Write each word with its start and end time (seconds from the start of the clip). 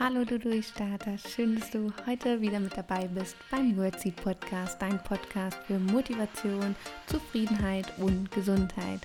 Hallo 0.00 0.24
du 0.24 0.38
Durchstarter, 0.38 1.18
schön, 1.18 1.58
dass 1.58 1.72
du 1.72 1.92
heute 2.06 2.40
wieder 2.40 2.60
mit 2.60 2.76
dabei 2.76 3.08
bist 3.08 3.34
beim 3.50 3.76
Wordseed 3.76 4.14
Podcast, 4.14 4.80
dein 4.80 5.02
Podcast 5.02 5.56
für 5.66 5.80
Motivation, 5.80 6.76
Zufriedenheit 7.08 7.86
und 7.98 8.30
Gesundheit. 8.30 9.00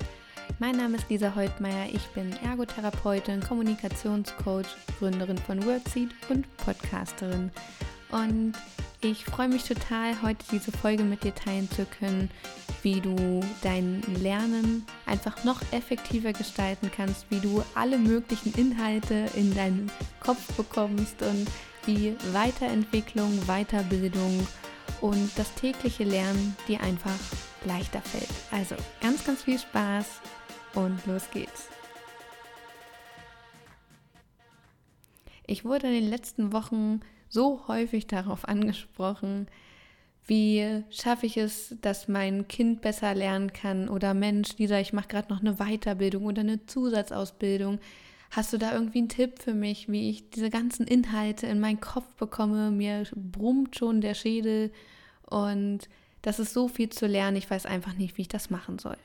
Mein 0.60 0.78
Name 0.78 0.98
ist 0.98 1.10
Lisa 1.10 1.34
Heutmeier, 1.34 1.88
ich 1.92 2.06
bin 2.10 2.32
Ergotherapeutin, 2.46 3.42
Kommunikationscoach, 3.42 4.68
Gründerin 5.00 5.40
von 5.40 5.66
Wordseed 5.66 6.12
und 6.30 6.46
Podcasterin. 6.58 7.50
Und 8.12 8.54
ich 9.02 9.26
freue 9.26 9.48
mich 9.48 9.64
total, 9.64 10.22
heute 10.22 10.46
diese 10.52 10.72
Folge 10.72 11.04
mit 11.04 11.24
dir 11.24 11.34
teilen 11.34 11.72
zu 11.72 11.88
können, 11.88 12.30
wie 12.84 13.00
du 13.00 13.40
dein 13.62 14.02
Lernen 14.22 14.86
einfach 15.06 15.44
noch 15.44 15.62
effektiver 15.72 16.34
gestalten 16.34 16.92
kannst, 16.96 17.26
wie 17.30 17.40
du 17.40 17.64
alle 17.76 17.98
möglichen 17.98 18.54
Inhalte 18.56 19.26
in 19.36 19.56
deinen 19.56 19.92
Kopf 20.20 20.54
bekommst 20.56 21.22
und 21.22 21.48
wie 21.86 22.16
Weiterentwicklung, 22.34 23.32
Weiterbildung 23.48 24.48
und 25.02 25.32
das 25.38 25.54
tägliche 25.56 26.04
Lernen 26.04 26.56
dir 26.68 26.82
einfach 26.82 27.18
leichter 27.66 28.02
fällt. 28.02 28.30
Also 28.52 28.76
ganz, 29.02 29.26
ganz 29.26 29.44
viel 29.44 29.60
Spaß 29.60 30.22
und 30.76 31.06
los 31.06 31.30
geht's. 31.32 31.70
Ich 35.46 35.66
wurde 35.66 35.88
in 35.88 35.94
den 35.94 36.10
letzten 36.10 36.54
Wochen 36.54 37.02
so 37.30 37.68
häufig 37.68 38.08
darauf 38.08 38.48
angesprochen, 38.48 39.48
wie 40.26 40.84
schaffe 40.90 41.26
ich 41.26 41.38
es, 41.38 41.76
dass 41.82 42.08
mein 42.08 42.48
Kind 42.48 42.82
besser 42.82 43.14
lernen 43.14 43.52
kann 43.52 43.90
oder 43.90 44.14
Mensch, 44.14 44.58
Lisa, 44.58 44.80
ich 44.80 44.94
mache 44.94 45.10
gerade 45.10 45.34
noch 45.34 45.42
eine 45.42 45.56
Weiterbildung 45.56 46.26
oder 46.26 46.42
eine 46.42 46.66
Zusatzausbildung. 46.66 47.80
Hast 48.32 48.54
du 48.54 48.58
da 48.58 48.74
irgendwie 48.74 49.00
einen 49.00 49.10
Tipp 49.10 49.40
für 49.40 49.54
mich, 49.54 49.90
wie 49.90 50.10
ich 50.10 50.30
diese 50.30 50.50
ganzen 50.50 50.88
Inhalte 50.88 51.46
in 51.48 51.60
meinen 51.60 51.82
Kopf 51.82 52.16
bekomme? 52.16 52.72
Mir 52.72 53.04
brummt 53.16 53.76
schon 53.76 54.02
der 54.02 54.14
Schädel 54.14 54.72
und 55.30 55.90
das 56.22 56.40
ist 56.40 56.54
so 56.54 56.68
viel 56.68 56.90
zu 56.90 57.06
lernen, 57.06 57.38
ich 57.38 57.50
weiß 57.50 57.66
einfach 57.66 57.94
nicht, 57.94 58.18
wie 58.18 58.22
ich 58.22 58.30
das 58.30 58.50
machen 58.50 58.80
soll. 58.80 58.98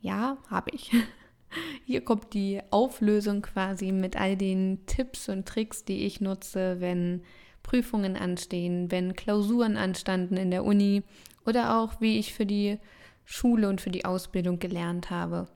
Ja, 0.00 0.36
habe 0.50 0.72
ich. 0.72 0.90
Hier 1.86 2.04
kommt 2.04 2.34
die 2.34 2.60
Auflösung 2.70 3.40
quasi 3.40 3.92
mit 3.92 4.16
all 4.16 4.36
den 4.36 4.84
Tipps 4.86 5.28
und 5.28 5.46
Tricks, 5.46 5.84
die 5.84 6.04
ich 6.04 6.20
nutze, 6.20 6.80
wenn 6.80 7.22
Prüfungen 7.62 8.16
anstehen, 8.16 8.90
wenn 8.90 9.14
Klausuren 9.14 9.76
anstanden 9.76 10.36
in 10.36 10.50
der 10.50 10.64
Uni 10.64 11.02
oder 11.46 11.78
auch 11.78 12.00
wie 12.00 12.18
ich 12.18 12.34
für 12.34 12.46
die 12.46 12.78
Schule 13.24 13.68
und 13.68 13.80
für 13.80 13.90
die 13.90 14.04
Ausbildung 14.04 14.58
gelernt 14.58 15.10
habe. 15.10 15.48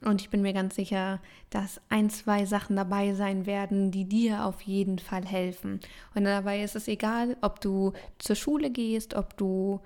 Und 0.00 0.22
ich 0.22 0.30
bin 0.30 0.40
mir 0.40 0.54
ganz 0.54 0.74
sicher, 0.74 1.20
dass 1.50 1.80
ein, 1.90 2.08
zwei 2.08 2.46
Sachen 2.46 2.76
dabei 2.76 3.14
sein 3.14 3.44
werden, 3.44 3.90
die 3.90 4.06
dir 4.06 4.46
auf 4.46 4.62
jeden 4.62 4.98
Fall 4.98 5.24
helfen. 5.24 5.80
Und 6.14 6.24
dabei 6.24 6.62
ist 6.62 6.76
es 6.76 6.88
egal, 6.88 7.36
ob 7.42 7.60
du 7.60 7.92
zur 8.18 8.36
Schule 8.36 8.70
gehst, 8.70 9.14
ob 9.14 9.36
du 9.36 9.80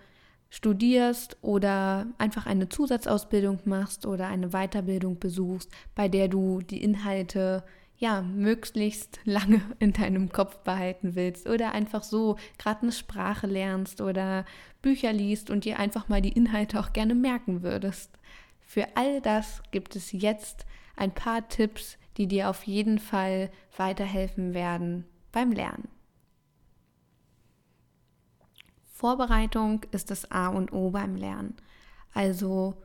studierst 0.48 1.36
oder 1.42 2.06
einfach 2.19 2.47
eine 2.47 2.69
Zusatzausbildung 2.69 3.58
machst 3.64 4.06
oder 4.06 4.28
eine 4.28 4.50
Weiterbildung 4.50 5.19
besuchst, 5.19 5.70
bei 5.94 6.08
der 6.08 6.28
du 6.28 6.60
die 6.60 6.82
Inhalte 6.82 7.64
ja 7.98 8.22
möglichst 8.22 9.20
lange 9.25 9.61
in 9.78 9.92
deinem 9.92 10.30
Kopf 10.30 10.58
behalten 10.58 11.14
willst 11.14 11.48
oder 11.48 11.72
einfach 11.72 12.03
so 12.03 12.36
gerade 12.58 12.83
eine 12.83 12.92
Sprache 12.92 13.47
lernst 13.47 14.00
oder 14.00 14.44
Bücher 14.83 15.12
liest 15.12 15.50
und 15.50 15.64
dir 15.64 15.78
einfach 15.78 16.08
mal 16.08 16.22
die 16.22 16.33
Inhalte 16.33 16.78
auch 16.78 16.92
gerne 16.92 17.14
merken 17.14 17.62
würdest. 17.62 18.11
Für 18.61 18.97
all 18.97 19.20
das 19.20 19.62
gibt 19.70 19.97
es 19.97 20.12
jetzt 20.12 20.66
ein 20.97 21.12
paar 21.12 21.48
Tipps, 21.48 21.98
die 22.16 22.27
dir 22.27 22.50
auf 22.50 22.64
jeden 22.64 22.98
Fall 22.98 23.50
weiterhelfen 23.77 24.55
werden 24.55 25.05
beim 25.33 25.53
Lernen. 25.53 25.88
Vorbereitung 28.92 29.84
ist 29.91 30.10
das 30.10 30.31
A 30.31 30.48
und 30.48 30.72
O 30.72 30.91
beim 30.91 31.16
Lernen. 31.16 31.55
Also 32.15 32.82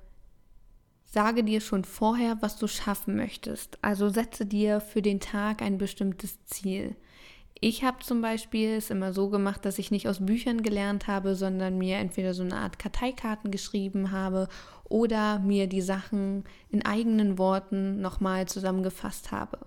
sage 1.12 1.44
dir 1.44 1.60
schon 1.60 1.84
vorher, 1.84 2.38
was 2.42 2.58
du 2.58 2.68
schaffen 2.68 3.16
möchtest. 3.18 3.78
Also 3.82 4.10
setze 4.10 4.46
dir 4.46 4.80
für 4.80 5.02
den 5.02 5.20
Tag 5.20 5.62
ein 5.62 5.78
bestimmtes 5.78 6.44
Ziel. 6.46 6.96
Ich 7.60 7.84
habe 7.84 8.00
zum 8.00 8.22
Beispiel 8.22 8.70
es 8.70 8.90
immer 8.90 9.14
so 9.14 9.30
gemacht, 9.30 9.66
dass 9.66 9.78
ich 9.78 9.92
nicht 9.92 10.08
aus 10.08 10.26
Büchern 10.26 10.64
gelernt 10.64 11.08
habe, 11.08 11.36
sondern 11.36 11.78
mir 11.78 11.98
entweder 11.98 12.34
so 12.34 12.44
eine 12.44 12.56
Art 12.56 12.80
Karteikarten 12.80 13.52
geschrieben 13.52 14.12
habe 14.12 14.48
oder 14.86 15.40
mir 15.40 15.68
die 15.68 15.82
Sachen 15.82 16.46
in 16.70 16.84
eigenen 16.84 17.38
Worten 17.38 18.02
nochmal 18.02 18.48
zusammengefasst 18.48 19.32
habe. 19.32 19.60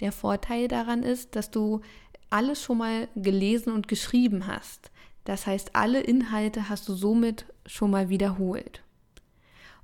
Der 0.00 0.12
Vorteil 0.12 0.68
daran 0.68 1.02
ist, 1.02 1.34
dass 1.34 1.50
du 1.50 1.80
alles 2.28 2.62
schon 2.62 2.78
mal 2.78 3.08
gelesen 3.16 3.72
und 3.72 3.88
geschrieben 3.88 4.46
hast. 4.46 4.90
Das 5.24 5.46
heißt, 5.46 5.74
alle 5.74 6.00
Inhalte 6.00 6.68
hast 6.68 6.88
du 6.88 6.94
somit 6.94 7.46
schon 7.66 7.90
mal 7.90 8.10
wiederholt. 8.10 8.82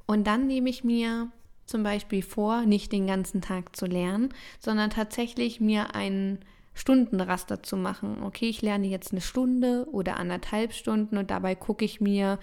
Und 0.06 0.26
dann 0.26 0.46
nehme 0.46 0.70
ich 0.70 0.84
mir 0.84 1.30
zum 1.66 1.82
Beispiel 1.82 2.22
vor, 2.22 2.62
nicht 2.62 2.92
den 2.92 3.06
ganzen 3.06 3.42
Tag 3.42 3.74
zu 3.74 3.86
lernen, 3.86 4.28
sondern 4.60 4.90
tatsächlich 4.90 5.60
mir 5.60 5.94
einen 5.94 6.38
Stundenraster 6.74 7.62
zu 7.62 7.76
machen. 7.76 8.22
Okay, 8.22 8.48
ich 8.48 8.62
lerne 8.62 8.86
jetzt 8.86 9.12
eine 9.12 9.20
Stunde 9.20 9.86
oder 9.90 10.16
anderthalb 10.18 10.72
Stunden 10.72 11.16
und 11.16 11.30
dabei 11.30 11.54
gucke 11.54 11.84
ich 11.84 12.00
mir 12.00 12.38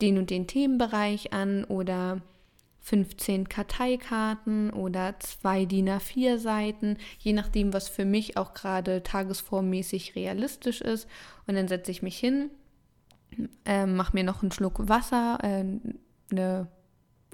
den 0.00 0.18
und 0.18 0.30
den 0.30 0.46
Themenbereich 0.46 1.32
an 1.32 1.64
oder 1.64 2.22
15 2.80 3.48
Karteikarten 3.48 4.70
oder 4.70 5.18
zwei 5.18 5.64
DIN 5.64 5.88
A4 5.88 6.36
Seiten, 6.36 6.98
je 7.18 7.32
nachdem, 7.32 7.72
was 7.72 7.88
für 7.88 8.04
mich 8.04 8.36
auch 8.36 8.52
gerade 8.52 9.02
tagesformmäßig 9.02 10.14
realistisch 10.16 10.82
ist. 10.82 11.08
Und 11.46 11.54
dann 11.54 11.66
setze 11.66 11.90
ich 11.90 12.02
mich 12.02 12.18
hin, 12.18 12.50
äh, 13.64 13.86
mache 13.86 14.14
mir 14.14 14.24
noch 14.24 14.42
einen 14.42 14.52
Schluck 14.52 14.86
Wasser, 14.88 15.38
äh, 15.42 15.64
eine, 16.30 16.68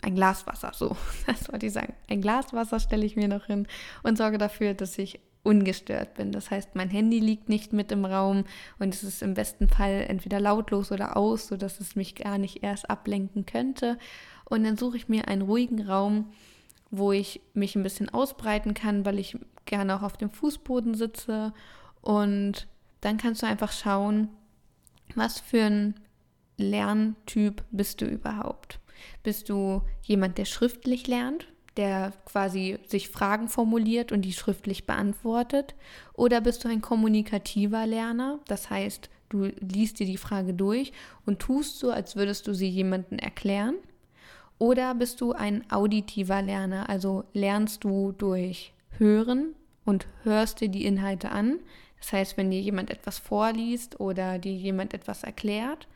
ein 0.03 0.15
Glas 0.15 0.47
Wasser, 0.47 0.73
so, 0.75 0.97
das 1.27 1.51
wollte 1.51 1.67
ich 1.67 1.73
sagen. 1.73 1.95
Ein 2.09 2.21
Glas 2.23 2.53
Wasser 2.53 2.81
stelle 2.81 3.07
ich 3.07 3.17
mir 3.17 3.29
noch 3.29 3.47
hin 3.47 3.67
und 4.03 4.19
sorge 4.19 4.39
dafür, 4.39 4.75
dass 4.75 4.99
ich 4.99 5.21
ungestört 5.43 6.15
bin. 6.15 6.33
Das 6.33 6.51
heißt, 6.51 6.75
mein 6.75 6.91
Handy 6.91 7.19
liegt 7.19 7.49
nicht 7.49 7.73
mit 7.73 7.91
im 7.93 8.05
Raum 8.05 8.45
und 8.79 8.95
es 8.95 9.03
ist 9.03 9.23
im 9.23 9.35
besten 9.35 9.69
Fall 9.69 10.05
entweder 10.09 10.39
lautlos 10.39 10.93
oder 10.93 11.17
aus, 11.17 11.49
sodass 11.49 11.81
es 11.81 11.97
mich 11.97 12.15
gar 12.15 12.39
nicht 12.39 12.63
erst 12.63 12.91
ablenken 12.91 13.47
könnte. 13.47 13.99
Und 14.45 14.65
dann 14.65 14.77
suche 14.77 14.97
ich 14.97 15.09
mir 15.09 15.29
einen 15.29 15.43
ruhigen 15.43 15.87
Raum, 15.87 16.33
wo 16.91 17.13
ich 17.13 17.41
mich 17.55 17.77
ein 17.77 17.83
bisschen 17.83 18.09
ausbreiten 18.09 18.75
kann, 18.75 19.05
weil 19.07 19.19
ich 19.19 19.39
gerne 19.65 19.97
auch 19.97 20.03
auf 20.03 20.17
dem 20.17 20.31
Fußboden 20.31 20.95
sitze. 20.95 21.55
Und 22.03 22.67
dann 23.01 23.17
kannst 23.17 23.43
du 23.43 23.47
einfach 23.47 23.73
schauen, 23.73 24.29
was 25.15 25.41
für 25.41 25.63
ein 25.63 25.95
Lerntyp 26.57 27.65
bist 27.71 28.01
du 28.01 28.07
überhaupt? 28.07 28.81
Bist 29.23 29.49
du 29.49 29.83
jemand, 30.03 30.39
der 30.39 30.45
schriftlich 30.45 31.07
lernt, 31.07 31.47
der 31.77 32.13
quasi 32.25 32.79
sich 32.87 33.09
Fragen 33.09 33.49
formuliert 33.49 34.13
und 34.13 34.23
die 34.23 34.33
schriftlich 34.33 34.87
beantwortet? 34.87 35.75
Oder 36.15 36.41
bist 36.41 36.65
du 36.65 36.69
ein 36.69 36.81
kommunikativer 36.81 37.87
Lerner? 37.87 38.41
Das 38.47 38.71
heißt, 38.71 39.09
du 39.29 39.45
liest 39.61 39.99
dir 40.01 40.07
die 40.07 40.17
Frage 40.17 40.55
durch 40.55 40.93
und 41.27 41.39
tust 41.39 41.79
so, 41.79 41.91
als 41.91 42.17
würdest 42.17 42.47
du 42.47 42.55
sie 42.55 42.69
jemandem 42.69 43.19
erklären. 43.19 43.77
Oder 44.59 44.95
bist 44.95 45.23
du 45.23 45.33
ein 45.33 45.65
auditiver 45.71 46.43
Lerner, 46.43 46.91
also 46.91 47.25
lernst 47.33 47.83
du 47.83 48.13
durch 48.13 48.75
Hören 48.99 49.55
und 49.87 50.07
hörst 50.23 50.61
dir 50.61 50.69
die 50.69 50.85
Inhalte 50.85 51.31
an. 51.31 51.61
Das 51.99 52.13
heißt, 52.13 52.37
wenn 52.37 52.51
dir 52.51 52.61
jemand 52.61 52.91
etwas 52.91 53.19
vorliest 53.19 54.01
oder 54.01 54.39
dir 54.39 54.53
jemand 54.53 54.93
etwas 54.93 55.23
erklärt. 55.23 55.89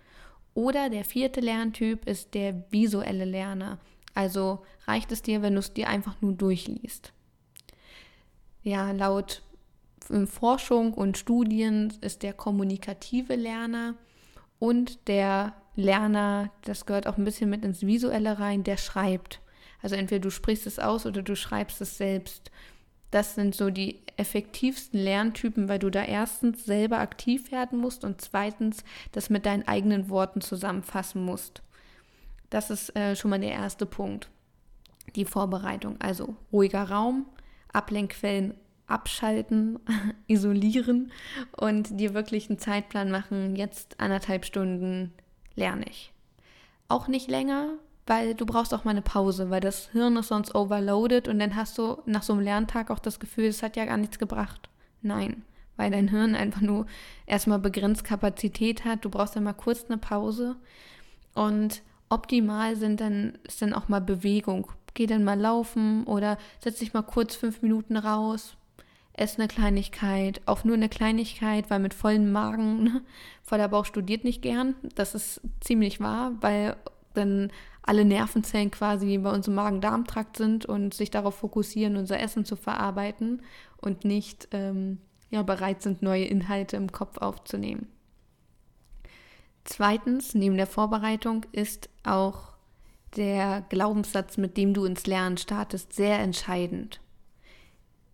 Oder 0.54 0.88
der 0.88 1.04
vierte 1.04 1.40
Lerntyp 1.40 2.06
ist 2.06 2.34
der 2.34 2.64
visuelle 2.70 3.24
Lerner. 3.24 3.78
Also 4.14 4.64
reicht 4.86 5.10
es 5.10 5.22
dir, 5.22 5.42
wenn 5.42 5.54
du 5.54 5.58
es 5.58 5.74
dir 5.74 5.88
einfach 5.88 6.20
nur 6.20 6.32
durchliest. 6.32 7.12
Ja, 8.62 8.92
laut 8.92 9.42
Forschung 10.26 10.94
und 10.94 11.18
Studien 11.18 11.92
ist 12.00 12.22
der 12.22 12.32
kommunikative 12.32 13.34
Lerner 13.34 13.94
und 14.58 15.08
der 15.08 15.54
Lerner, 15.76 16.50
das 16.62 16.86
gehört 16.86 17.06
auch 17.06 17.18
ein 17.18 17.24
bisschen 17.24 17.50
mit 17.50 17.64
ins 17.64 17.82
Visuelle 17.82 18.38
rein, 18.38 18.64
der 18.64 18.76
schreibt. 18.76 19.40
Also 19.82 19.96
entweder 19.96 20.20
du 20.20 20.30
sprichst 20.30 20.66
es 20.66 20.78
aus 20.78 21.04
oder 21.04 21.22
du 21.22 21.34
schreibst 21.36 21.80
es 21.80 21.98
selbst. 21.98 22.50
Das 23.14 23.36
sind 23.36 23.54
so 23.54 23.70
die 23.70 24.00
effektivsten 24.16 24.98
Lerntypen, 24.98 25.68
weil 25.68 25.78
du 25.78 25.88
da 25.88 26.02
erstens 26.02 26.64
selber 26.64 26.98
aktiv 26.98 27.52
werden 27.52 27.78
musst 27.78 28.04
und 28.04 28.20
zweitens 28.20 28.82
das 29.12 29.30
mit 29.30 29.46
deinen 29.46 29.68
eigenen 29.68 30.08
Worten 30.08 30.40
zusammenfassen 30.40 31.24
musst. 31.24 31.62
Das 32.50 32.70
ist 32.70 32.96
äh, 32.96 33.14
schon 33.14 33.30
mal 33.30 33.38
der 33.38 33.52
erste 33.52 33.86
Punkt. 33.86 34.30
Die 35.14 35.24
Vorbereitung. 35.24 35.94
Also 36.00 36.34
ruhiger 36.52 36.90
Raum, 36.90 37.26
Ablenkquellen 37.72 38.54
abschalten, 38.88 39.78
isolieren 40.26 41.12
und 41.56 42.00
dir 42.00 42.14
wirklich 42.14 42.50
einen 42.50 42.58
Zeitplan 42.58 43.12
machen. 43.12 43.54
Jetzt 43.54 44.00
anderthalb 44.00 44.44
Stunden 44.44 45.12
lerne 45.54 45.84
ich. 45.88 46.12
Auch 46.88 47.06
nicht 47.06 47.30
länger, 47.30 47.74
weil 48.06 48.34
du 48.34 48.44
brauchst 48.44 48.74
auch 48.74 48.84
mal 48.84 48.90
eine 48.90 49.02
Pause, 49.02 49.50
weil 49.50 49.60
das 49.60 49.88
Hirn 49.90 50.16
ist 50.16 50.28
sonst 50.28 50.54
overloaded 50.54 51.28
und 51.28 51.38
dann 51.38 51.56
hast 51.56 51.78
du 51.78 52.02
nach 52.06 52.22
so 52.22 52.34
einem 52.34 52.42
Lerntag 52.42 52.90
auch 52.90 52.98
das 52.98 53.18
Gefühl, 53.18 53.46
es 53.46 53.62
hat 53.62 53.76
ja 53.76 53.84
gar 53.86 53.96
nichts 53.96 54.18
gebracht. 54.18 54.68
Nein, 55.00 55.42
weil 55.76 55.90
dein 55.90 56.08
Hirn 56.08 56.34
einfach 56.34 56.60
nur 56.60 56.86
erstmal 57.26 57.58
begrenzt 57.58 58.04
Kapazität 58.04 58.84
hat. 58.84 59.04
Du 59.04 59.10
brauchst 59.10 59.36
dann 59.36 59.44
mal 59.44 59.54
kurz 59.54 59.86
eine 59.86 59.98
Pause. 59.98 60.56
Und 61.34 61.82
optimal 62.08 62.76
sind 62.76 63.00
dann, 63.00 63.38
ist 63.44 63.62
dann 63.62 63.72
auch 63.74 63.88
mal 63.88 64.00
Bewegung. 64.00 64.70
Geh 64.94 65.06
dann 65.06 65.24
mal 65.24 65.38
laufen 65.38 66.04
oder 66.04 66.38
setz 66.60 66.78
dich 66.78 66.94
mal 66.94 67.02
kurz 67.02 67.34
fünf 67.34 67.62
Minuten 67.62 67.96
raus, 67.96 68.56
ess 69.12 69.38
eine 69.38 69.48
Kleinigkeit, 69.48 70.40
auch 70.46 70.62
nur 70.62 70.76
eine 70.76 70.88
Kleinigkeit, 70.88 71.68
weil 71.68 71.80
mit 71.80 71.94
vollem 71.94 72.30
Magen, 72.30 72.84
ne, 72.84 73.02
voller 73.42 73.68
Bauch 73.68 73.86
studiert 73.86 74.22
nicht 74.22 74.42
gern. 74.42 74.76
Das 74.94 75.16
ist 75.16 75.40
ziemlich 75.60 75.98
wahr, 75.98 76.32
weil 76.40 76.76
dann 77.14 77.50
alle 77.86 78.04
Nervenzellen 78.04 78.70
quasi 78.70 79.18
bei 79.18 79.30
unserem 79.30 79.56
Magen-Darm-Trakt 79.56 80.38
sind 80.38 80.64
und 80.64 80.94
sich 80.94 81.10
darauf 81.10 81.36
fokussieren, 81.36 81.96
unser 81.96 82.18
Essen 82.18 82.46
zu 82.46 82.56
verarbeiten 82.56 83.42
und 83.76 84.04
nicht 84.04 84.48
ähm, 84.52 84.98
ja, 85.30 85.42
bereit 85.42 85.82
sind, 85.82 86.00
neue 86.00 86.24
Inhalte 86.24 86.76
im 86.76 86.90
Kopf 86.90 87.18
aufzunehmen. 87.18 87.88
Zweitens, 89.64 90.34
neben 90.34 90.56
der 90.56 90.66
Vorbereitung 90.66 91.44
ist 91.52 91.90
auch 92.04 92.54
der 93.16 93.64
Glaubenssatz, 93.68 94.38
mit 94.38 94.56
dem 94.56 94.72
du 94.72 94.86
ins 94.86 95.06
Lernen 95.06 95.36
startest, 95.36 95.92
sehr 95.92 96.18
entscheidend. 96.20 97.00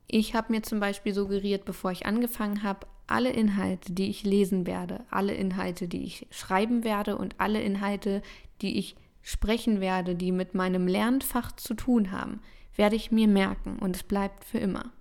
Ich 0.08 0.34
habe 0.34 0.52
mir 0.52 0.64
zum 0.64 0.80
Beispiel 0.80 1.14
suggeriert, 1.14 1.64
bevor 1.64 1.92
ich 1.92 2.06
angefangen 2.06 2.64
habe, 2.64 2.88
alle 3.06 3.30
Inhalte, 3.30 3.92
die 3.92 4.10
ich 4.10 4.24
lesen 4.24 4.66
werde, 4.66 5.04
alle 5.10 5.34
Inhalte, 5.34 5.86
die 5.86 6.04
ich 6.04 6.26
schreiben 6.30 6.82
werde 6.82 7.16
und 7.16 7.36
alle 7.38 7.60
Inhalte, 7.60 8.22
die 8.62 8.78
ich 8.78 8.96
sprechen 9.22 9.80
werde, 9.80 10.14
die 10.14 10.32
mit 10.32 10.54
meinem 10.54 10.86
Lernfach 10.86 11.52
zu 11.52 11.74
tun 11.74 12.10
haben, 12.10 12.40
werde 12.76 12.96
ich 12.96 13.10
mir 13.10 13.28
merken 13.28 13.78
und 13.78 13.96
es 13.96 14.02
bleibt 14.02 14.44
für 14.44 14.58
immer. 14.58 14.92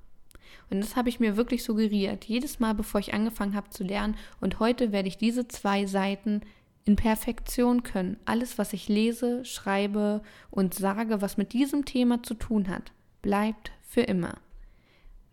Und 0.69 0.81
das 0.81 0.95
habe 0.95 1.09
ich 1.09 1.19
mir 1.19 1.35
wirklich 1.35 1.63
suggeriert, 1.63 2.25
jedes 2.25 2.59
Mal, 2.59 2.73
bevor 2.75 2.99
ich 2.99 3.13
angefangen 3.13 3.55
habe 3.55 3.69
zu 3.69 3.83
lernen. 3.83 4.15
Und 4.39 4.59
heute 4.59 4.91
werde 4.91 5.07
ich 5.07 5.17
diese 5.17 5.47
zwei 5.47 5.85
Seiten 5.85 6.41
in 6.85 6.95
Perfektion 6.95 7.83
können. 7.83 8.17
Alles, 8.25 8.57
was 8.57 8.73
ich 8.73 8.87
lese, 8.87 9.45
schreibe 9.45 10.21
und 10.51 10.73
sage, 10.73 11.21
was 11.21 11.37
mit 11.37 11.53
diesem 11.53 11.85
Thema 11.85 12.21
zu 12.21 12.35
tun 12.35 12.67
hat, 12.67 12.91
bleibt 13.21 13.71
für 13.81 14.01
immer. 14.01 14.35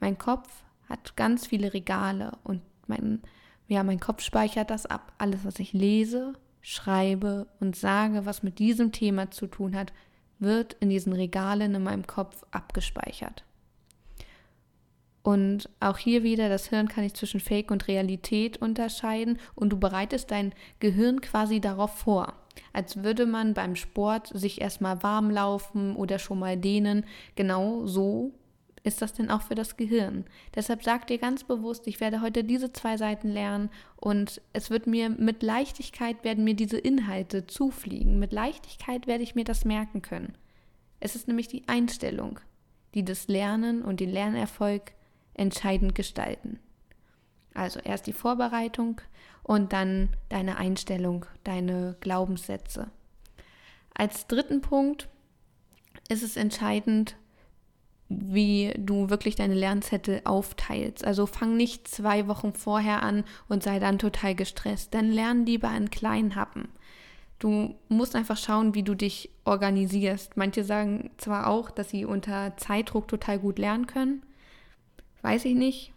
Mein 0.01 0.19
Kopf 0.19 0.49
hat 0.89 1.17
ganz 1.17 1.47
viele 1.47 1.75
Regale 1.75 2.33
und 2.45 2.63
mein, 2.87 3.23
ja, 3.69 3.83
mein 3.83 4.01
Kopf 4.01 4.23
speichert 4.23 4.71
das 4.71 4.87
ab. 4.87 5.13
Alles, 5.19 5.45
was 5.45 5.59
ich 5.59 5.73
lese, 5.73 6.35
schreibe 6.69 7.47
und 7.61 7.77
sage, 7.77 8.27
was 8.27 8.43
mit 8.43 8.59
diesem 8.59 8.91
Thema 8.91 9.31
zu 9.31 9.47
tun 9.47 9.77
hat, 9.77 9.93
wird 10.41 10.73
in 10.81 10.89
diesen 10.89 11.13
Regalen 11.13 11.77
in 11.77 11.85
meinem 11.85 12.09
Kopf 12.09 12.45
abgespeichert. 12.51 13.45
Und 15.23 15.71
auch 15.79 15.97
hier 15.97 16.25
wieder, 16.25 16.49
das 16.49 16.67
Hirn 16.69 16.89
kann 16.89 17.05
ich 17.05 17.15
zwischen 17.15 17.39
Fake 17.39 17.71
und 17.71 17.87
Realität 17.87 18.57
unterscheiden 18.57 19.39
und 19.55 19.71
du 19.71 19.79
bereitest 19.79 20.33
dein 20.33 20.53
Gehirn 20.81 21.21
quasi 21.21 21.61
darauf 21.61 21.99
vor. 21.99 22.35
Als 22.73 23.05
würde 23.05 23.27
man 23.27 23.55
beim 23.55 23.77
Sport 23.77 24.33
sich 24.35 24.61
erstmal 24.61 25.05
warm 25.05 25.31
laufen 25.31 25.95
oder 25.95 26.19
schon 26.19 26.41
mal 26.41 26.57
dehnen. 26.57 27.07
Genau 27.37 27.87
so 27.87 28.33
ist 28.87 29.03
das 29.03 29.13
denn 29.13 29.31
auch 29.31 29.43
für 29.43 29.57
das 29.57 29.77
Gehirn? 29.77 30.25
Deshalb 30.55 30.85
sag 30.85 31.09
dir 31.09 31.19
ganz 31.19 31.43
bewusst, 31.43 31.89
ich 31.89 31.99
werde 32.01 32.21
heute 32.21 32.45
diese 32.45 32.73
zwei 32.73 32.97
Seiten 32.97 33.29
lernen 33.29 33.69
und 33.97 34.41
es 34.53 34.71
wird 34.71 34.87
mir 34.87 35.11
mit 35.11 35.43
Leichtigkeit 35.43 36.23
werden 36.23 36.45
mir 36.45 36.55
diese 36.55 36.79
Inhalte 36.79 37.49
zufliegen. 37.49 38.21
Mit 38.21 38.33
Leichtigkeit 38.33 39.09
werde 39.09 39.25
ich 39.25 39.35
mir 39.35 39.43
das 39.43 39.65
merken 39.65 40.03
können. 40.03 40.39
Es 41.01 41.17
ist 41.17 41.27
nämlich 41.27 41.49
die 41.49 41.67
Einstellung, 41.67 42.39
die 42.95 43.05
das 43.05 43.27
Lernen 43.27 43.83
und 43.83 43.99
den 43.99 44.11
Lernerfolg 44.11 44.93
entscheidend 45.35 45.97
gestalten. 45.97 46.61
Also 47.55 47.81
erst 47.81 48.07
die 48.07 48.13
Vorbereitung 48.13 49.01
und 49.43 49.73
dann 49.73 50.11
deine 50.29 50.59
Einstellung, 50.59 51.27
deine 51.43 51.97
Glaubenssätze. 51.99 52.93
Als 53.95 54.29
dritten 54.29 54.61
Punkt 54.61 55.09
ist 56.09 56.23
es 56.23 56.37
entscheidend, 56.37 57.17
wie 58.09 58.73
du 58.79 59.11
wirklich 59.11 59.35
deine 59.35 59.55
Lernzettel 59.55 60.21
aufteilst. 60.25 61.05
Also 61.05 61.27
fang 61.27 61.57
nicht 61.57 61.89
zwei 61.89 62.29
Wochen 62.29 62.53
vorher 62.53 63.03
an 63.03 63.25
und 63.49 63.63
sei 63.63 63.79
dann 63.79 63.99
total 63.99 64.35
gestresst. 64.35 64.95
Dann 64.95 65.11
lern 65.11 65.45
lieber 65.45 65.75
in 65.77 65.91
kleinen 65.91 66.37
Happen. 66.37 66.69
Du 67.39 67.75
musst 67.89 68.17
einfach 68.17 68.37
schauen, 68.37 68.75
wie 68.75 68.83
du 68.83 68.95
dich 68.95 69.31
organisierst. 69.45 70.37
Manche 70.37 70.65
sagen 70.65 71.11
zwar 71.19 71.49
auch, 71.49 71.71
dass 71.71 71.91
sie 71.91 72.05
unter 72.05 72.57
Zeitdruck 72.57 73.09
total 73.09 73.39
gut 73.39 73.59
lernen 73.59 73.87
können. 73.87 74.23
Weiß 75.23 75.45
ich 75.45 75.55
nicht, 75.55 75.93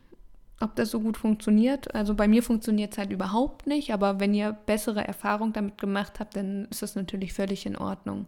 ob 0.59 0.75
das 0.75 0.91
so 0.91 0.99
gut 0.99 1.15
funktioniert. 1.15 1.93
Also 1.95 2.15
bei 2.15 2.27
mir 2.27 2.43
funktioniert 2.43 2.91
es 2.91 2.97
halt 2.97 3.11
überhaupt 3.11 3.67
nicht, 3.67 3.93
aber 3.93 4.19
wenn 4.19 4.33
ihr 4.33 4.51
bessere 4.51 5.07
Erfahrungen 5.07 5.53
damit 5.53 5.77
gemacht 5.77 6.19
habt, 6.19 6.35
dann 6.35 6.67
ist 6.71 6.81
das 6.81 6.95
natürlich 6.95 7.33
völlig 7.33 7.65
in 7.65 7.77
Ordnung. 7.77 8.27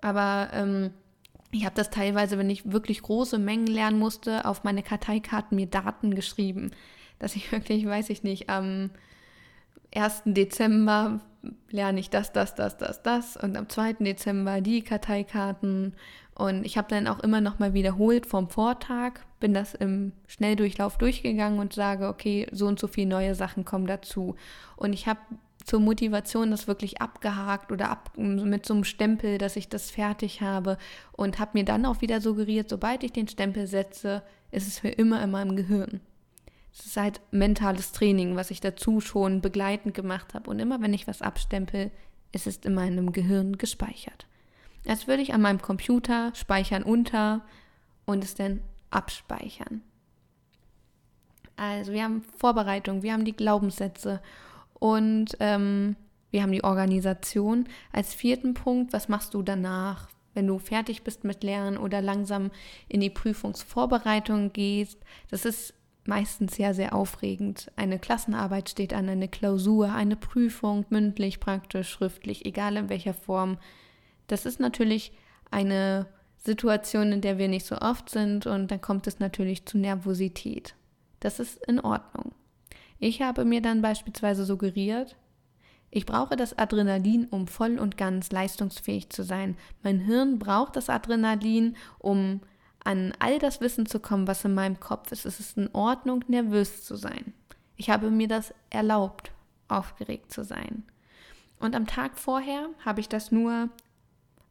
Aber 0.00 0.48
ähm, 0.52 0.90
ich 1.54 1.64
habe 1.64 1.74
das 1.74 1.90
teilweise, 1.90 2.38
wenn 2.38 2.50
ich 2.50 2.70
wirklich 2.72 3.02
große 3.02 3.38
Mengen 3.38 3.66
lernen 3.66 3.98
musste, 3.98 4.44
auf 4.44 4.64
meine 4.64 4.82
Karteikarten 4.82 5.56
mir 5.56 5.66
Daten 5.66 6.14
geschrieben, 6.14 6.72
dass 7.18 7.36
ich 7.36 7.50
wirklich, 7.52 7.86
weiß 7.86 8.10
ich 8.10 8.22
nicht, 8.22 8.50
am 8.50 8.90
1. 9.94 10.22
Dezember 10.26 11.20
lerne 11.70 12.00
ich 12.00 12.10
das, 12.10 12.32
das, 12.32 12.54
das, 12.54 12.78
das, 12.78 13.02
das 13.02 13.36
und 13.36 13.56
am 13.56 13.68
2. 13.68 13.94
Dezember 13.94 14.60
die 14.60 14.82
Karteikarten 14.82 15.94
und 16.34 16.64
ich 16.66 16.76
habe 16.76 16.88
dann 16.88 17.06
auch 17.06 17.20
immer 17.20 17.40
noch 17.40 17.60
mal 17.60 17.74
wiederholt 17.74 18.26
vom 18.26 18.48
Vortag, 18.48 19.20
bin 19.38 19.54
das 19.54 19.74
im 19.74 20.12
Schnelldurchlauf 20.26 20.98
durchgegangen 20.98 21.60
und 21.60 21.72
sage, 21.72 22.08
okay, 22.08 22.48
so 22.50 22.66
und 22.66 22.80
so 22.80 22.88
viele 22.88 23.08
neue 23.08 23.34
Sachen 23.34 23.64
kommen 23.64 23.86
dazu 23.86 24.34
und 24.76 24.92
ich 24.92 25.06
habe 25.06 25.20
zur 25.64 25.80
Motivation 25.80 26.50
das 26.50 26.68
wirklich 26.68 27.00
abgehakt 27.00 27.72
oder 27.72 27.90
ab, 27.90 28.12
mit 28.16 28.66
so 28.66 28.74
einem 28.74 28.84
Stempel, 28.84 29.38
dass 29.38 29.56
ich 29.56 29.68
das 29.68 29.90
fertig 29.90 30.42
habe 30.42 30.78
und 31.12 31.38
habe 31.38 31.52
mir 31.54 31.64
dann 31.64 31.86
auch 31.86 32.02
wieder 32.02 32.20
suggeriert, 32.20 32.68
sobald 32.68 33.02
ich 33.02 33.12
den 33.12 33.28
Stempel 33.28 33.66
setze, 33.66 34.22
ist 34.50 34.68
es 34.68 34.78
für 34.78 34.88
immer 34.88 35.22
in 35.22 35.30
meinem 35.30 35.56
Gehirn. 35.56 36.00
Es 36.72 36.86
ist 36.86 36.96
halt 36.96 37.20
mentales 37.30 37.92
Training, 37.92 38.36
was 38.36 38.50
ich 38.50 38.60
dazu 38.60 39.00
schon 39.00 39.40
begleitend 39.40 39.94
gemacht 39.94 40.34
habe. 40.34 40.50
Und 40.50 40.58
immer 40.58 40.80
wenn 40.80 40.92
ich 40.92 41.06
was 41.06 41.22
abstempel, 41.22 41.90
ist 42.32 42.46
es 42.46 42.56
in 42.58 42.74
meinem 42.74 43.12
Gehirn 43.12 43.58
gespeichert. 43.58 44.26
Als 44.86 45.06
würde 45.06 45.22
ich 45.22 45.32
an 45.32 45.40
meinem 45.40 45.62
Computer 45.62 46.32
speichern 46.34 46.82
unter 46.82 47.42
und 48.04 48.22
es 48.22 48.34
dann 48.34 48.60
abspeichern. 48.90 49.82
Also 51.56 51.92
wir 51.92 52.02
haben 52.02 52.22
Vorbereitung, 52.36 53.02
wir 53.02 53.12
haben 53.12 53.24
die 53.24 53.36
Glaubenssätze 53.36 54.20
und 54.84 55.38
ähm, 55.40 55.96
wir 56.30 56.42
haben 56.42 56.52
die 56.52 56.62
Organisation. 56.62 57.66
Als 57.90 58.12
vierten 58.12 58.52
Punkt, 58.52 58.92
was 58.92 59.08
machst 59.08 59.32
du 59.32 59.40
danach, 59.40 60.10
wenn 60.34 60.46
du 60.46 60.58
fertig 60.58 61.04
bist 61.04 61.24
mit 61.24 61.42
Lernen 61.42 61.78
oder 61.78 62.02
langsam 62.02 62.50
in 62.86 63.00
die 63.00 63.08
Prüfungsvorbereitung 63.08 64.52
gehst? 64.52 64.98
Das 65.30 65.46
ist 65.46 65.72
meistens 66.04 66.58
ja 66.58 66.74
sehr 66.74 66.94
aufregend. 66.94 67.72
Eine 67.76 67.98
Klassenarbeit 67.98 68.68
steht 68.68 68.92
an, 68.92 69.08
eine 69.08 69.28
Klausur, 69.28 69.90
eine 69.90 70.16
Prüfung, 70.16 70.84
mündlich, 70.90 71.40
praktisch, 71.40 71.88
schriftlich, 71.88 72.44
egal 72.44 72.76
in 72.76 72.90
welcher 72.90 73.14
Form. 73.14 73.56
Das 74.26 74.44
ist 74.44 74.60
natürlich 74.60 75.12
eine 75.50 76.08
Situation, 76.36 77.10
in 77.10 77.22
der 77.22 77.38
wir 77.38 77.48
nicht 77.48 77.64
so 77.64 77.78
oft 77.78 78.10
sind 78.10 78.44
und 78.44 78.70
dann 78.70 78.82
kommt 78.82 79.06
es 79.06 79.18
natürlich 79.18 79.64
zu 79.64 79.78
Nervosität. 79.78 80.74
Das 81.20 81.40
ist 81.40 81.64
in 81.64 81.80
Ordnung. 81.80 82.34
Ich 83.04 83.20
habe 83.20 83.44
mir 83.44 83.60
dann 83.60 83.82
beispielsweise 83.82 84.46
suggeriert, 84.46 85.14
ich 85.90 86.06
brauche 86.06 86.36
das 86.36 86.56
Adrenalin, 86.56 87.26
um 87.26 87.46
voll 87.46 87.78
und 87.78 87.98
ganz 87.98 88.32
leistungsfähig 88.32 89.10
zu 89.10 89.24
sein. 89.24 89.58
Mein 89.82 89.98
Hirn 90.00 90.38
braucht 90.38 90.74
das 90.76 90.88
Adrenalin, 90.88 91.76
um 91.98 92.40
an 92.82 93.12
all 93.18 93.38
das 93.38 93.60
Wissen 93.60 93.84
zu 93.84 94.00
kommen, 94.00 94.26
was 94.26 94.46
in 94.46 94.54
meinem 94.54 94.80
Kopf 94.80 95.12
ist. 95.12 95.26
Es 95.26 95.38
ist 95.38 95.58
in 95.58 95.68
Ordnung, 95.74 96.24
nervös 96.28 96.82
zu 96.82 96.96
sein. 96.96 97.34
Ich 97.76 97.90
habe 97.90 98.10
mir 98.10 98.26
das 98.26 98.54
erlaubt, 98.70 99.32
aufgeregt 99.68 100.32
zu 100.32 100.42
sein. 100.42 100.84
Und 101.60 101.76
am 101.76 101.86
Tag 101.86 102.18
vorher 102.18 102.70
habe 102.86 103.00
ich 103.00 103.10
das 103.10 103.30
nur 103.30 103.68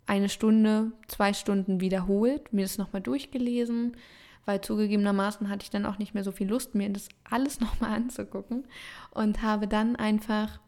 eine 0.05 0.29
Stunde, 0.29 0.91
zwei 1.07 1.33
Stunden 1.33 1.81
wiederholt, 1.81 2.53
mir 2.53 2.65
das 2.65 2.77
nochmal 2.77 3.01
durchgelesen, 3.01 3.98
weil 4.45 4.62
zugegebenermaßen 4.62 5.50
hatte 5.50 5.63
ich 5.63 5.69
dann 5.69 5.85
auch 5.85 5.97
nicht 5.97 6.13
mehr 6.13 6.23
so 6.23 6.31
viel 6.31 6.50
Lust, 6.50 6.75
mir 6.75 6.89
das 6.89 7.09
alles 7.29 7.59
nochmal 7.62 7.91
anzugucken 7.91 8.65
und 9.12 9.41
habe 9.41 9.67
dann 9.67 9.95
einfach 9.95 10.59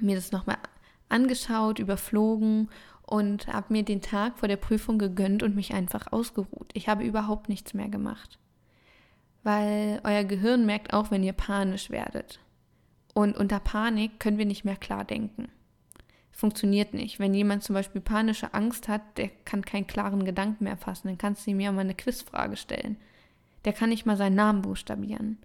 mir 0.00 0.16
das 0.16 0.32
nochmal 0.32 0.58
angeschaut, 1.08 1.78
überflogen 1.78 2.70
und 3.02 3.48
habe 3.48 3.72
mir 3.72 3.82
den 3.82 4.00
Tag 4.00 4.38
vor 4.38 4.48
der 4.48 4.56
Prüfung 4.56 4.98
gegönnt 4.98 5.42
und 5.42 5.54
mich 5.54 5.74
einfach 5.74 6.12
ausgeruht. 6.12 6.70
Ich 6.72 6.88
habe 6.88 7.04
überhaupt 7.04 7.48
nichts 7.48 7.74
mehr 7.74 7.88
gemacht, 7.88 8.38
weil 9.42 10.00
euer 10.04 10.24
Gehirn 10.24 10.66
merkt 10.66 10.92
auch, 10.92 11.10
wenn 11.10 11.22
ihr 11.22 11.34
panisch 11.34 11.90
werdet. 11.90 12.40
Und 13.12 13.36
unter 13.36 13.60
Panik 13.60 14.18
können 14.18 14.38
wir 14.38 14.46
nicht 14.46 14.64
mehr 14.64 14.76
klar 14.76 15.04
denken 15.04 15.48
funktioniert 16.34 16.94
nicht. 16.94 17.18
Wenn 17.18 17.32
jemand 17.32 17.62
zum 17.62 17.74
Beispiel 17.74 18.00
panische 18.00 18.52
Angst 18.54 18.88
hat, 18.88 19.02
der 19.16 19.28
kann 19.44 19.64
keinen 19.64 19.86
klaren 19.86 20.24
Gedanken 20.24 20.64
mehr 20.64 20.76
fassen, 20.76 21.08
dann 21.08 21.18
kannst 21.18 21.46
du 21.46 21.52
ihm 21.52 21.60
ja 21.60 21.72
mal 21.72 21.82
eine 21.82 21.94
Quizfrage 21.94 22.56
stellen. 22.56 22.96
der 23.64 23.72
kann 23.72 23.88
nicht 23.88 24.04
mal 24.04 24.16
seinen 24.16 24.34
Namen 24.34 24.60
buchstabieren, 24.60 25.38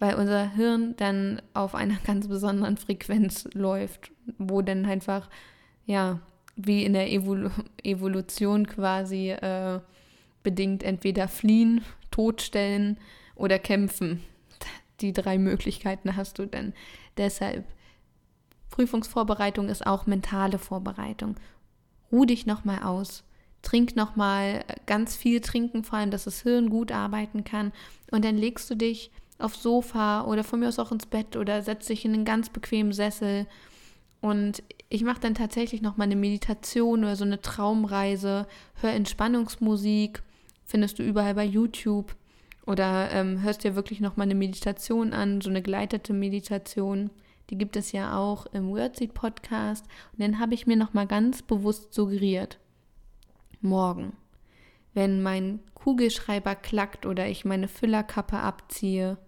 weil 0.00 0.16
unser 0.16 0.50
Hirn 0.50 0.94
dann 0.96 1.40
auf 1.54 1.74
einer 1.74 1.98
ganz 2.04 2.26
besonderen 2.26 2.76
Frequenz 2.76 3.48
läuft, 3.52 4.10
wo 4.38 4.62
dann 4.62 4.86
einfach, 4.86 5.28
ja, 5.86 6.20
wie 6.56 6.84
in 6.84 6.92
der 6.94 7.12
Evolu 7.12 7.50
Evolution 7.84 8.66
quasi 8.66 9.30
äh, 9.30 9.78
bedingt 10.42 10.82
entweder 10.82 11.28
fliehen, 11.28 11.82
totstellen 12.10 12.98
oder 13.36 13.58
kämpfen. 13.60 14.24
Die 15.00 15.12
drei 15.12 15.38
Möglichkeiten 15.38 16.16
hast 16.16 16.40
du 16.40 16.46
dann. 16.46 16.72
Deshalb, 17.16 17.64
Prüfungsvorbereitung 18.78 19.68
ist 19.68 19.84
auch 19.84 20.06
mentale 20.06 20.56
Vorbereitung. 20.56 21.34
Ruh 22.12 22.24
dich 22.26 22.46
nochmal 22.46 22.84
aus. 22.84 23.24
Trink 23.62 23.96
nochmal 23.96 24.64
ganz 24.86 25.16
viel 25.16 25.40
trinken, 25.40 25.82
vor 25.82 25.98
allem, 25.98 26.12
dass 26.12 26.24
das 26.24 26.42
Hirn 26.42 26.70
gut 26.70 26.92
arbeiten 26.92 27.42
kann. 27.42 27.72
Und 28.12 28.24
dann 28.24 28.36
legst 28.36 28.70
du 28.70 28.76
dich 28.76 29.10
aufs 29.40 29.64
Sofa 29.64 30.22
oder 30.26 30.44
von 30.44 30.60
mir 30.60 30.68
aus 30.68 30.78
auch 30.78 30.92
ins 30.92 31.06
Bett 31.06 31.34
oder 31.34 31.62
setzt 31.62 31.88
dich 31.88 32.04
in 32.04 32.14
einen 32.14 32.24
ganz 32.24 32.50
bequemen 32.50 32.92
Sessel. 32.92 33.48
Und 34.20 34.62
ich 34.88 35.02
mache 35.02 35.20
dann 35.20 35.34
tatsächlich 35.34 35.82
nochmal 35.82 36.06
eine 36.06 36.14
Meditation 36.14 37.00
oder 37.00 37.16
so 37.16 37.24
eine 37.24 37.42
Traumreise, 37.42 38.46
höre 38.80 38.92
Entspannungsmusik, 38.92 40.22
findest 40.66 41.00
du 41.00 41.02
überall 41.02 41.34
bei 41.34 41.44
YouTube. 41.44 42.14
Oder 42.64 43.10
ähm, 43.10 43.42
hörst 43.42 43.64
dir 43.64 43.74
wirklich 43.74 43.98
nochmal 43.98 44.26
eine 44.26 44.36
Meditation 44.36 45.12
an, 45.12 45.40
so 45.40 45.50
eine 45.50 45.62
geleitete 45.62 46.12
Meditation. 46.12 47.10
Die 47.50 47.58
gibt 47.58 47.76
es 47.76 47.92
ja 47.92 48.18
auch 48.18 48.46
im 48.46 48.70
Wordseed 48.70 49.14
Podcast. 49.14 49.86
Und 50.12 50.20
dann 50.20 50.38
habe 50.38 50.54
ich 50.54 50.66
mir 50.66 50.76
nochmal 50.76 51.06
ganz 51.06 51.42
bewusst 51.42 51.94
suggeriert, 51.94 52.58
morgen, 53.60 54.16
wenn 54.94 55.22
mein 55.22 55.60
Kugelschreiber 55.74 56.54
klackt 56.54 57.06
oder 57.06 57.28
ich 57.28 57.44
meine 57.44 57.68
Füllerkappe 57.68 58.38
abziehe, 58.38 59.18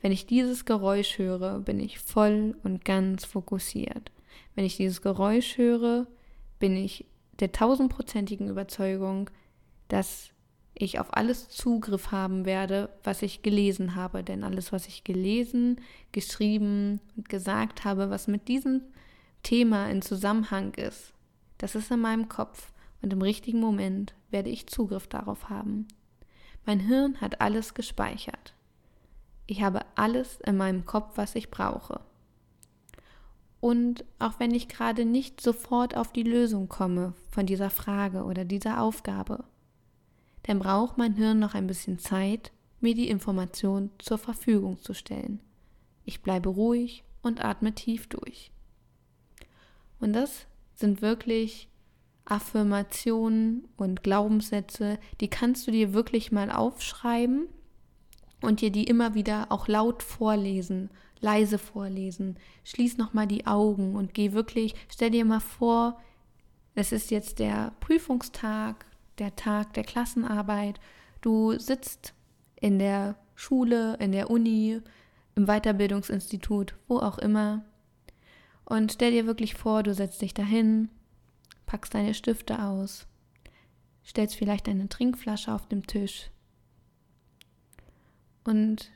wenn 0.00 0.12
ich 0.12 0.26
dieses 0.26 0.64
Geräusch 0.64 1.18
höre, 1.18 1.60
bin 1.60 1.78
ich 1.78 2.00
voll 2.00 2.56
und 2.64 2.84
ganz 2.84 3.24
fokussiert. 3.24 4.10
Wenn 4.54 4.64
ich 4.64 4.76
dieses 4.76 5.00
Geräusch 5.00 5.56
höre, 5.56 6.08
bin 6.58 6.76
ich 6.76 7.06
der 7.38 7.52
tausendprozentigen 7.52 8.48
Überzeugung, 8.48 9.30
dass 9.88 10.30
ich 10.74 10.98
auf 10.98 11.14
alles 11.16 11.48
Zugriff 11.48 12.10
haben 12.10 12.44
werde, 12.44 12.88
was 13.04 13.22
ich 13.22 13.42
gelesen 13.42 13.94
habe. 13.94 14.24
Denn 14.24 14.44
alles, 14.44 14.72
was 14.72 14.88
ich 14.88 15.04
gelesen, 15.04 15.80
geschrieben 16.12 17.00
und 17.16 17.28
gesagt 17.28 17.84
habe, 17.84 18.10
was 18.10 18.26
mit 18.26 18.48
diesem 18.48 18.82
Thema 19.42 19.90
in 19.90 20.02
Zusammenhang 20.02 20.74
ist, 20.74 21.12
das 21.58 21.74
ist 21.74 21.90
in 21.90 22.00
meinem 22.00 22.28
Kopf 22.28 22.72
und 23.02 23.12
im 23.12 23.22
richtigen 23.22 23.60
Moment 23.60 24.14
werde 24.30 24.50
ich 24.50 24.66
Zugriff 24.66 25.06
darauf 25.06 25.50
haben. 25.50 25.88
Mein 26.64 26.80
Hirn 26.80 27.20
hat 27.20 27.40
alles 27.40 27.74
gespeichert. 27.74 28.54
Ich 29.46 29.62
habe 29.62 29.80
alles 29.96 30.40
in 30.46 30.56
meinem 30.56 30.86
Kopf, 30.86 31.16
was 31.16 31.34
ich 31.34 31.50
brauche. 31.50 32.00
Und 33.60 34.04
auch 34.18 34.40
wenn 34.40 34.54
ich 34.54 34.68
gerade 34.68 35.04
nicht 35.04 35.40
sofort 35.40 35.96
auf 35.96 36.12
die 36.12 36.22
Lösung 36.22 36.68
komme 36.68 37.14
von 37.30 37.46
dieser 37.46 37.70
Frage 37.70 38.24
oder 38.24 38.44
dieser 38.44 38.80
Aufgabe, 38.80 39.44
dann 40.44 40.58
braucht 40.58 40.98
mein 40.98 41.14
Hirn 41.14 41.38
noch 41.38 41.54
ein 41.54 41.66
bisschen 41.66 41.98
Zeit, 41.98 42.52
mir 42.80 42.94
die 42.94 43.08
Information 43.08 43.90
zur 43.98 44.18
Verfügung 44.18 44.78
zu 44.80 44.92
stellen. 44.94 45.40
Ich 46.04 46.22
bleibe 46.22 46.48
ruhig 46.48 47.04
und 47.22 47.44
atme 47.44 47.74
tief 47.74 48.08
durch. 48.08 48.50
Und 50.00 50.14
das 50.14 50.46
sind 50.74 51.00
wirklich 51.00 51.68
Affirmationen 52.24 53.68
und 53.76 54.02
Glaubenssätze, 54.02 54.98
die 55.20 55.28
kannst 55.28 55.66
du 55.66 55.70
dir 55.70 55.92
wirklich 55.92 56.32
mal 56.32 56.50
aufschreiben 56.50 57.46
und 58.40 58.60
dir 58.60 58.70
die 58.70 58.84
immer 58.84 59.14
wieder 59.14 59.46
auch 59.50 59.68
laut 59.68 60.02
vorlesen, 60.02 60.90
leise 61.20 61.58
vorlesen. 61.58 62.36
Schließ 62.64 62.98
noch 62.98 63.12
mal 63.12 63.26
die 63.26 63.46
Augen 63.46 63.94
und 63.94 64.14
geh 64.14 64.32
wirklich, 64.32 64.74
stell 64.88 65.10
dir 65.10 65.24
mal 65.24 65.40
vor, 65.40 66.00
es 66.74 66.90
ist 66.90 67.10
jetzt 67.10 67.38
der 67.38 67.72
Prüfungstag 67.80 68.86
der 69.18 69.36
Tag 69.36 69.74
der 69.74 69.84
Klassenarbeit. 69.84 70.80
Du 71.20 71.58
sitzt 71.58 72.14
in 72.56 72.78
der 72.78 73.16
Schule, 73.34 73.96
in 73.98 74.12
der 74.12 74.30
Uni, 74.30 74.80
im 75.34 75.46
Weiterbildungsinstitut, 75.46 76.74
wo 76.88 76.98
auch 76.98 77.18
immer. 77.18 77.64
Und 78.64 78.92
stell 78.92 79.12
dir 79.12 79.26
wirklich 79.26 79.54
vor, 79.54 79.82
du 79.82 79.94
setzt 79.94 80.22
dich 80.22 80.34
dahin, 80.34 80.88
packst 81.66 81.94
deine 81.94 82.14
Stifte 82.14 82.62
aus, 82.62 83.06
stellst 84.04 84.36
vielleicht 84.36 84.68
eine 84.68 84.88
Trinkflasche 84.88 85.52
auf 85.52 85.66
dem 85.66 85.86
Tisch 85.86 86.30
und 88.44 88.90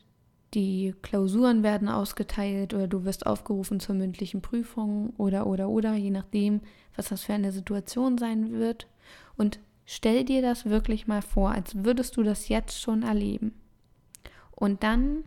die 0.54 0.94
Klausuren 1.02 1.62
werden 1.62 1.88
ausgeteilt 1.88 2.73
oder 2.73 2.88
du 2.88 3.04
wirst 3.04 3.26
aufgerufen 3.26 3.80
zur 3.80 3.94
mündlichen 3.94 4.40
Prüfung 4.40 5.11
oder 5.18 5.46
oder 5.46 5.68
oder, 5.68 5.94
je 5.94 6.11
nachdem, 6.11 6.61
was 6.94 7.08
das 7.08 7.23
für 7.23 7.35
eine 7.35 7.52
Situation 7.52 8.16
sein 8.16 8.52
wird. 8.52 8.87
Und 9.37 9.58
Stell 9.86 10.24
dir 10.24 10.42
das 10.42 10.66
wirklich 10.66 11.06
mal 11.06 11.22
vor, 11.22 11.52
als 11.52 11.84
würdest 11.84 12.16
du 12.16 12.24
das 12.24 12.48
jetzt 12.48 12.80
schon 12.80 13.02
erleben. 13.04 13.54
Und 14.50 14.82
dann 14.82 15.24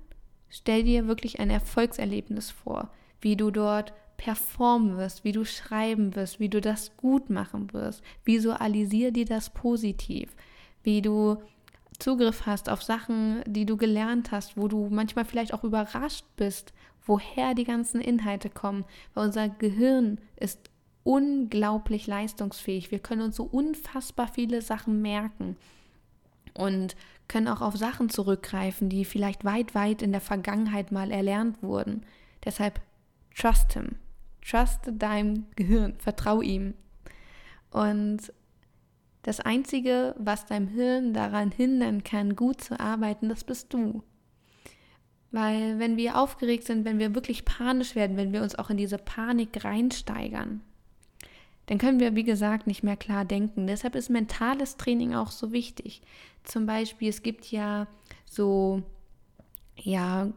stell 0.49 0.83
dir 0.83 1.07
wirklich 1.07 1.39
ein 1.39 1.49
Erfolgserlebnis 1.49 2.51
vor, 2.51 2.91
wie 3.21 3.37
du 3.37 3.51
dort 3.51 3.93
performen 4.17 4.97
wirst, 4.97 5.23
wie 5.23 5.31
du 5.31 5.45
schreiben 5.45 6.13
wirst, 6.15 6.41
wie 6.41 6.49
du 6.49 6.59
das 6.59 6.97
gut 6.97 7.29
machen 7.29 7.71
wirst. 7.71 8.03
Visualisier 8.25 9.11
dir 9.11 9.25
das 9.25 9.49
positiv, 9.49 10.35
wie 10.83 11.01
du 11.01 11.37
Zugriff 11.99 12.45
hast 12.45 12.69
auf 12.69 12.83
Sachen, 12.83 13.43
die 13.45 13.65
du 13.65 13.77
gelernt 13.77 14.31
hast, 14.31 14.57
wo 14.57 14.67
du 14.67 14.89
manchmal 14.89 15.25
vielleicht 15.25 15.53
auch 15.53 15.63
überrascht 15.63 16.25
bist, 16.35 16.73
woher 17.05 17.53
die 17.55 17.63
ganzen 17.63 18.01
Inhalte 18.01 18.49
kommen, 18.49 18.85
weil 19.13 19.25
unser 19.25 19.47
Gehirn 19.47 20.19
ist 20.35 20.69
unglaublich 21.03 22.07
leistungsfähig. 22.07 22.91
Wir 22.91 22.99
können 22.99 23.21
uns 23.21 23.35
so 23.35 23.43
unfassbar 23.43 24.27
viele 24.27 24.61
Sachen 24.61 25.01
merken 25.01 25.57
und 26.53 26.95
können 27.27 27.47
auch 27.47 27.61
auf 27.61 27.77
Sachen 27.77 28.09
zurückgreifen, 28.09 28.89
die 28.89 29.05
vielleicht 29.05 29.45
weit, 29.45 29.75
weit 29.75 30.01
in 30.01 30.11
der 30.11 30.21
Vergangenheit 30.21 30.91
mal 30.91 31.11
erlernt 31.11 31.61
wurden. 31.63 32.05
Deshalb 32.43 32.81
trust 33.35 33.73
him. 33.73 33.95
Trust 34.45 34.91
deinem 34.93 35.45
Gehirn. 35.55 35.93
Vertrau 35.99 36.41
ihm. 36.41 36.73
Und 37.71 38.33
das 39.21 39.39
Einzige, 39.39 40.15
was 40.17 40.45
deinem 40.45 40.67
Hirn 40.67 41.13
daran 41.13 41.51
hindern 41.51 42.03
kann, 42.03 42.35
gut 42.35 42.61
zu 42.61 42.79
arbeiten, 42.79 43.29
das 43.29 43.43
bist 43.43 43.73
du. 43.73 44.03
Weil 45.31 45.77
wenn 45.77 45.97
wir 45.97 46.17
aufgeregt 46.17 46.65
sind, 46.65 46.85
wenn 46.85 46.97
wir 46.97 47.13
wirklich 47.13 47.45
panisch 47.45 47.95
werden, 47.95 48.17
wenn 48.17 48.33
wir 48.33 48.41
uns 48.41 48.55
auch 48.55 48.69
in 48.69 48.77
diese 48.77 48.97
Panik 48.97 49.63
reinsteigern, 49.63 50.61
dann 51.69 51.77
können 51.77 51.99
wir, 51.99 52.15
wie 52.15 52.23
gesagt, 52.23 52.65
nicht 52.65 52.81
mehr 52.81 52.97
klar 52.97 53.25
denken. 53.25 53.67
Deshalb 53.67 53.93
ist 53.93 54.09
mentales 54.09 54.75
Training 54.75 55.13
auch 55.13 55.29
so 55.29 55.51
wichtig. 55.51 56.01
Zum 56.43 56.65
Beispiel, 56.65 57.09
es 57.09 57.21
gibt 57.21 57.51
ja 57.51 57.85
so, 58.25 58.81
ja, 59.77 60.33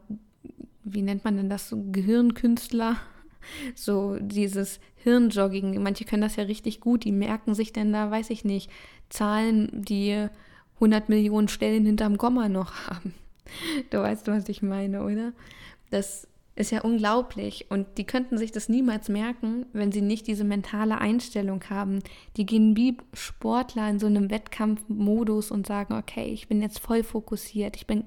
wie 0.84 1.00
nennt 1.00 1.24
man 1.24 1.38
denn 1.38 1.48
das, 1.48 1.70
so 1.70 1.82
Gehirnkünstler, 1.90 2.98
so 3.74 4.18
dieses 4.20 4.78
Hirnjogging. 4.96 5.82
Manche 5.82 6.04
können 6.04 6.20
das 6.20 6.36
ja 6.36 6.44
richtig 6.44 6.80
gut, 6.80 7.04
die 7.04 7.12
merken 7.12 7.54
sich 7.54 7.72
denn 7.72 7.94
da, 7.94 8.10
weiß 8.10 8.28
ich 8.28 8.44
nicht, 8.44 8.70
Zahlen, 9.08 9.70
die 9.72 10.28
100 10.74 11.08
Millionen 11.08 11.48
Stellen 11.48 11.86
hinterm 11.86 12.18
Komma 12.18 12.50
noch 12.50 12.74
haben. 12.88 13.14
Du 13.88 14.00
weißt, 14.00 14.28
was 14.28 14.50
ich 14.50 14.60
meine, 14.60 15.02
oder? 15.02 15.32
Das 15.88 16.28
ist 16.54 16.70
ja 16.70 16.82
unglaublich 16.82 17.66
und 17.70 17.86
die 17.96 18.04
könnten 18.04 18.36
sich 18.36 18.52
das 18.52 18.68
niemals 18.68 19.08
merken, 19.08 19.66
wenn 19.72 19.90
sie 19.90 20.02
nicht 20.02 20.26
diese 20.26 20.44
mentale 20.44 20.98
Einstellung 20.98 21.64
haben. 21.70 22.00
Die 22.36 22.44
gehen 22.44 22.76
wie 22.76 22.98
Sportler 23.14 23.88
in 23.88 23.98
so 23.98 24.06
einem 24.06 24.30
Wettkampfmodus 24.30 25.50
und 25.50 25.66
sagen, 25.66 25.94
okay, 25.94 26.26
ich 26.26 26.48
bin 26.48 26.60
jetzt 26.60 26.78
voll 26.78 27.02
fokussiert, 27.02 27.76
ich 27.76 27.86
bin 27.86 28.04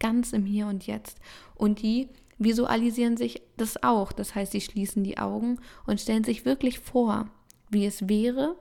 ganz 0.00 0.32
im 0.32 0.44
Hier 0.44 0.66
und 0.66 0.86
Jetzt. 0.86 1.18
Und 1.54 1.80
die 1.82 2.08
visualisieren 2.38 3.16
sich 3.16 3.42
das 3.56 3.82
auch. 3.82 4.12
Das 4.12 4.34
heißt, 4.34 4.52
sie 4.52 4.60
schließen 4.60 5.04
die 5.04 5.18
Augen 5.18 5.58
und 5.86 6.00
stellen 6.00 6.24
sich 6.24 6.44
wirklich 6.44 6.80
vor, 6.80 7.30
wie 7.70 7.86
es 7.86 8.08
wäre, 8.08 8.56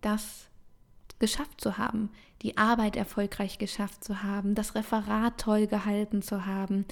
das 0.00 0.48
geschafft 1.18 1.60
zu 1.60 1.78
haben, 1.78 2.10
die 2.42 2.56
Arbeit 2.56 2.96
erfolgreich 2.96 3.58
geschafft 3.58 4.04
zu 4.04 4.22
haben, 4.22 4.54
das 4.54 4.74
Referat 4.74 5.38
toll 5.38 5.66
gehalten 5.66 6.22
zu 6.22 6.46
haben, 6.46 6.84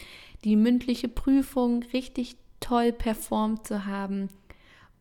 die 0.44 0.56
mündliche 0.56 1.08
Prüfung 1.08 1.82
richtig 1.92 2.36
toll 2.60 2.92
performt 2.92 3.66
zu 3.66 3.84
haben. 3.84 4.28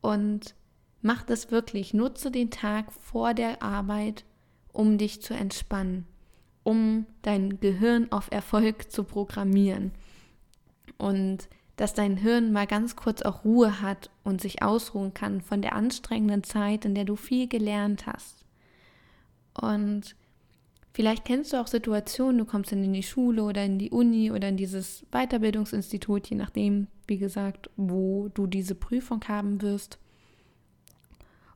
Und 0.02 0.56
mach 1.02 1.24
das 1.24 1.52
wirklich, 1.52 1.94
nutze 1.94 2.32
den 2.32 2.52
Tag 2.52 2.92
vor 2.92 3.34
der 3.34 3.62
Arbeit, 3.62 4.26
um 4.74 4.98
dich 4.98 5.22
zu 5.22 5.34
entspannen, 5.34 6.06
um 6.64 7.06
dein 7.22 7.60
Gehirn 7.60 8.12
auf 8.12 8.32
Erfolg 8.32 8.92
zu 8.92 9.04
programmieren. 9.04 9.92
Und 10.98 11.48
dass 11.76 11.94
dein 11.94 12.18
Hirn 12.18 12.52
mal 12.52 12.68
ganz 12.68 12.96
kurz 12.96 13.22
auch 13.22 13.46
Ruhe 13.46 13.82
hat 13.82 14.10
und 14.24 14.42
sich 14.42 14.62
ausruhen 14.62 15.14
kann 15.14 15.42
von 15.42 15.62
der 15.62 15.74
anstrengenden 15.76 16.44
Zeit, 16.44 16.86
in 16.86 16.94
der 16.94 17.06
du 17.06 17.16
viel 17.16 17.48
gelernt 17.48 18.06
hast. 18.06 18.43
Und 19.54 20.16
Vielleicht 20.94 21.26
kennst 21.26 21.54
du 21.54 21.58
auch 21.58 21.66
Situationen, 21.66 22.38
du 22.38 22.46
kommst 22.46 22.72
dann 22.72 22.84
in 22.84 22.94
die 22.94 23.02
Schule 23.02 23.44
oder 23.44 23.66
in 23.66 23.80
die 23.80 23.90
Uni 23.90 24.32
oder 24.32 24.50
in 24.50 24.58
dieses 24.58 25.04
Weiterbildungsinstitut, 25.12 26.30
je 26.30 26.38
nachdem, 26.38 26.88
wie 27.08 27.18
gesagt, 27.18 27.72
wo 27.76 28.30
du 28.36 28.46
diese 28.46 28.76
Prüfung 28.76 29.24
haben 29.28 29.64
wirst. 29.64 29.98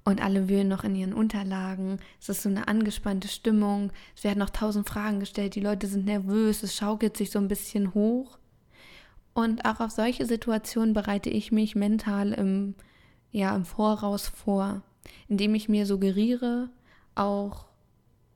Und 0.04 0.24
alle 0.24 0.50
wühlen 0.50 0.70
noch 0.70 0.84
in 0.84 0.96
ihren 0.96 1.14
Unterlagen. 1.14 2.00
Es 2.20 2.30
ist 2.30 2.42
so 2.42 2.50
eine 2.50 2.68
angespannte 2.68 3.28
Stimmung. 3.28 3.92
Es 4.16 4.24
werden 4.24 4.40
noch 4.40 4.50
tausend 4.50 4.88
Fragen 4.88 5.20
gestellt. 5.20 5.54
Die 5.54 5.60
Leute 5.60 5.86
sind 5.86 6.06
nervös. 6.06 6.64
Es 6.64 6.76
schaukelt 6.76 7.16
sich 7.16 7.30
so 7.30 7.38
ein 7.38 7.50
bisschen 7.50 7.94
hoch. 7.94 8.40
Und 9.34 9.66
auch 9.66 9.82
auf 9.82 9.92
solche 9.92 10.26
Situationen 10.26 10.94
bereite 10.94 11.30
ich 11.30 11.52
mich 11.52 11.76
mental 11.76 12.32
im, 12.32 12.74
ja, 13.32 13.56
im 13.56 13.66
Voraus 13.66 14.28
vor, 14.28 14.82
indem 15.28 15.54
ich 15.54 15.70
mir 15.70 15.86
suggeriere, 15.86 16.70
auch 17.14 17.67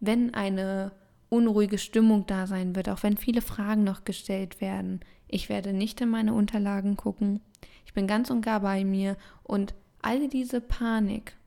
wenn 0.02 0.34
eine 0.34 0.92
unruhige 1.30 1.78
Stimmung 1.78 2.26
da 2.28 2.46
sein 2.46 2.76
wird, 2.76 2.90
auch 2.90 3.04
wenn 3.04 3.16
viele 3.16 3.42
Fragen 3.42 3.86
noch 3.86 4.04
gestellt 4.04 4.60
werden. 4.60 5.00
Ich 5.28 5.48
werde 5.48 5.72
nicht 5.72 6.02
in 6.02 6.10
meine 6.10 6.34
Unterlagen 6.34 6.98
gucken. 6.98 7.40
Ich 7.86 7.94
bin 7.94 8.06
ganz 8.06 8.30
und 8.30 8.42
gar 8.42 8.60
bei 8.60 8.84
mir 8.84 9.16
und 9.44 9.74
all 10.02 10.28
diese 10.28 10.60
Panik, 10.60 11.38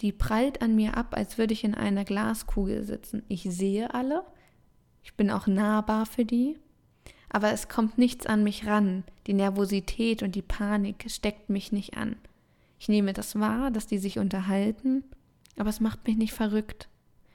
die 0.00 0.10
prallt 0.10 0.62
an 0.62 0.74
mir 0.74 0.96
ab, 0.96 1.16
als 1.16 1.38
würde 1.38 1.52
ich 1.52 1.62
in 1.62 1.74
einer 1.74 2.04
Glaskugel 2.04 2.82
sitzen. 2.82 3.22
Ich 3.28 3.42
sehe 3.42 3.94
alle, 3.94 4.24
ich 5.04 5.14
bin 5.14 5.30
auch 5.30 5.46
nahbar 5.46 6.06
für 6.06 6.24
die, 6.24 6.58
aber 7.28 7.52
es 7.52 7.68
kommt 7.68 7.98
nichts 7.98 8.26
an 8.26 8.42
mich 8.42 8.66
ran. 8.66 9.04
Die 9.26 9.34
Nervosität 9.34 10.22
und 10.22 10.34
die 10.34 10.42
Panik 10.42 11.04
steckt 11.08 11.50
mich 11.50 11.70
nicht 11.70 11.96
an. 11.96 12.16
Ich 12.80 12.88
nehme 12.88 13.12
das 13.12 13.38
wahr, 13.38 13.70
dass 13.70 13.86
die 13.86 13.98
sich 13.98 14.18
unterhalten, 14.18 15.04
aber 15.56 15.70
es 15.70 15.80
macht 15.80 16.06
mich 16.06 16.16
nicht 16.16 16.32
verrückt. 16.32 16.88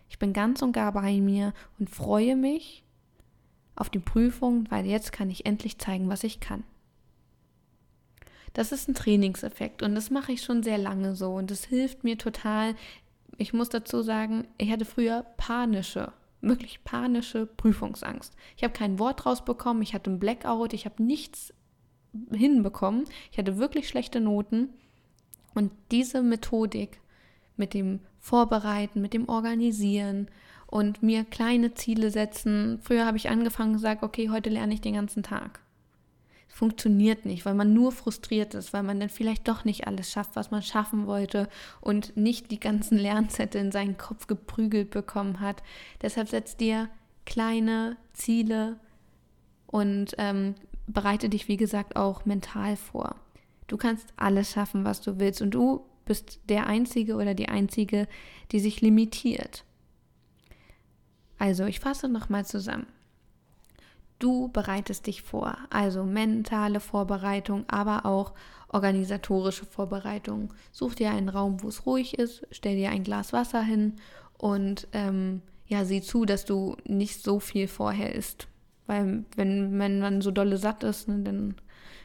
Ich 0.10 0.20
bin 0.20 0.34
ganz 0.34 0.62
und 0.62 0.72
gar 0.72 0.92
bei 0.92 1.20
mir 1.22 1.54
und 1.80 1.90
freue 1.90 2.36
mich 2.36 2.84
auf 3.76 3.90
die 3.90 4.00
Prüfung, 4.00 4.66
weil 4.70 4.86
jetzt 4.86 5.12
kann 5.12 5.30
ich 5.30 5.46
endlich 5.46 5.78
zeigen, 5.78 6.10
was 6.10 6.24
ich 6.24 6.40
kann. 6.40 6.64
Das 8.54 8.72
ist 8.72 8.90
ein 8.90 8.96
Trainingseffekt 8.96 9.84
und 9.84 9.96
das 9.96 10.10
mache 10.10 10.32
ich 10.32 10.42
schon 10.42 10.64
sehr 10.64 10.78
lange 10.78 11.16
so 11.16 11.36
und 11.36 11.52
das 11.52 11.66
hilft 11.66 12.04
mir 12.04 12.18
total. 12.18 12.76
Ich 13.38 13.54
muss 13.54 13.70
dazu 13.70 14.02
sagen, 14.02 14.48
ich 14.58 14.72
hatte 14.72 14.86
früher 14.86 15.26
panische, 15.38 16.12
wirklich 16.42 16.84
panische 16.84 17.46
Prüfungsangst. 17.46 18.36
Ich 18.58 18.64
habe 18.64 18.74
kein 18.74 19.00
Wort 19.00 19.26
rausbekommen, 19.26 19.84
ich 19.84 19.94
hatte 19.94 20.10
einen 20.10 20.20
Blackout, 20.20 20.74
ich 20.74 20.86
habe 20.86 21.02
nichts 21.04 21.54
hinbekommen. 22.32 23.06
Ich 23.32 23.38
hatte 23.38 23.58
wirklich 23.58 23.88
schlechte 23.88 24.20
Noten 24.20 24.70
und 25.54 25.72
diese 25.92 26.22
Methodik 26.22 27.00
mit 27.58 27.74
dem 27.74 28.00
Vorbereiten, 28.20 29.02
mit 29.02 29.14
dem 29.14 29.30
Organisieren 29.30 30.28
und 30.68 31.02
mir 31.02 31.24
kleine 31.24 31.74
Ziele 31.74 32.12
setzen. 32.12 32.80
Früher 32.82 33.06
habe 33.06 33.18
ich 33.18 33.30
angefangen 33.30 33.72
und 33.72 33.78
gesagt, 33.78 34.04
okay, 34.04 34.30
heute 34.30 34.50
lerne 34.50 34.74
ich 34.74 34.82
den 34.82 34.94
ganzen 34.94 35.24
Tag. 35.24 35.62
Es 36.50 36.56
funktioniert 36.56 37.26
nicht, 37.26 37.46
weil 37.46 37.54
man 37.54 37.74
nur 37.74 37.92
frustriert 37.92 38.54
ist, 38.54 38.74
weil 38.74 38.84
man 38.84 39.00
dann 39.00 39.10
vielleicht 39.10 39.48
doch 39.48 39.66
nicht 39.66 39.88
alles 39.88 40.12
schafft, 40.12 40.36
was 40.36 40.52
man 40.52 40.62
schaffen 40.62 41.08
wollte 41.08 41.48
und 41.82 42.18
nicht 42.18 42.52
die 42.52 42.60
ganzen 42.60 42.98
Lernzettel 43.00 43.62
in 43.62 43.72
seinen 43.72 43.98
Kopf 43.98 44.28
geprügelt 44.28 44.92
bekommen 44.92 45.40
hat. 45.40 45.64
Deshalb 46.02 46.30
setzt 46.30 46.60
dir 46.60 46.90
kleine 47.26 47.98
Ziele 48.14 48.80
und 49.68 50.16
ähm, 50.18 50.56
bereite 50.88 51.30
dich, 51.30 51.48
wie 51.48 51.58
gesagt, 51.58 51.96
auch 51.96 52.26
mental 52.26 52.76
vor. 52.76 53.16
Du 53.68 53.78
kannst 53.78 54.08
alles 54.18 54.52
schaffen, 54.52 54.84
was 54.84 55.02
du 55.02 55.20
willst 55.20 55.42
und 55.42 55.52
du 55.52 55.86
bist 56.10 56.40
der 56.50 56.66
Einzige 56.66 57.16
oder 57.18 57.36
die 57.36 57.50
Einzige, 57.50 58.08
die 58.52 58.60
sich 58.60 58.82
limitiert. 58.82 59.64
Also, 61.38 61.66
ich 61.66 61.80
fasse 61.80 62.10
nochmal 62.10 62.46
zusammen. 62.46 62.88
Du 64.18 64.50
bereitest 64.50 65.06
dich 65.06 65.22
vor, 65.22 65.56
also 65.70 66.04
mentale 66.04 66.80
Vorbereitung, 66.80 67.64
aber 67.70 68.08
auch 68.08 68.34
organisatorische 68.70 69.66
Vorbereitung. 69.66 70.52
Such 70.72 70.96
dir 70.96 71.12
einen 71.12 71.30
Raum, 71.30 71.62
wo 71.62 71.68
es 71.68 71.86
ruhig 71.86 72.18
ist, 72.18 72.46
stell 72.50 72.76
dir 72.76 72.90
ein 72.90 73.04
Glas 73.04 73.32
Wasser 73.32 73.62
hin 73.62 73.94
und 74.40 74.88
ähm, 74.94 75.44
ja, 75.68 75.86
sieh 75.86 76.02
zu, 76.02 76.26
dass 76.26 76.44
du 76.44 76.76
nicht 76.86 77.24
so 77.24 77.40
viel 77.40 77.68
vorher 77.68 78.16
isst. 78.16 78.48
Weil 78.88 79.26
wenn, 79.36 79.78
wenn 79.78 80.00
man 80.00 80.22
so 80.22 80.32
dolle 80.32 80.58
satt 80.58 80.84
ist, 80.84 81.08
ne, 81.08 81.20
dann 81.20 81.56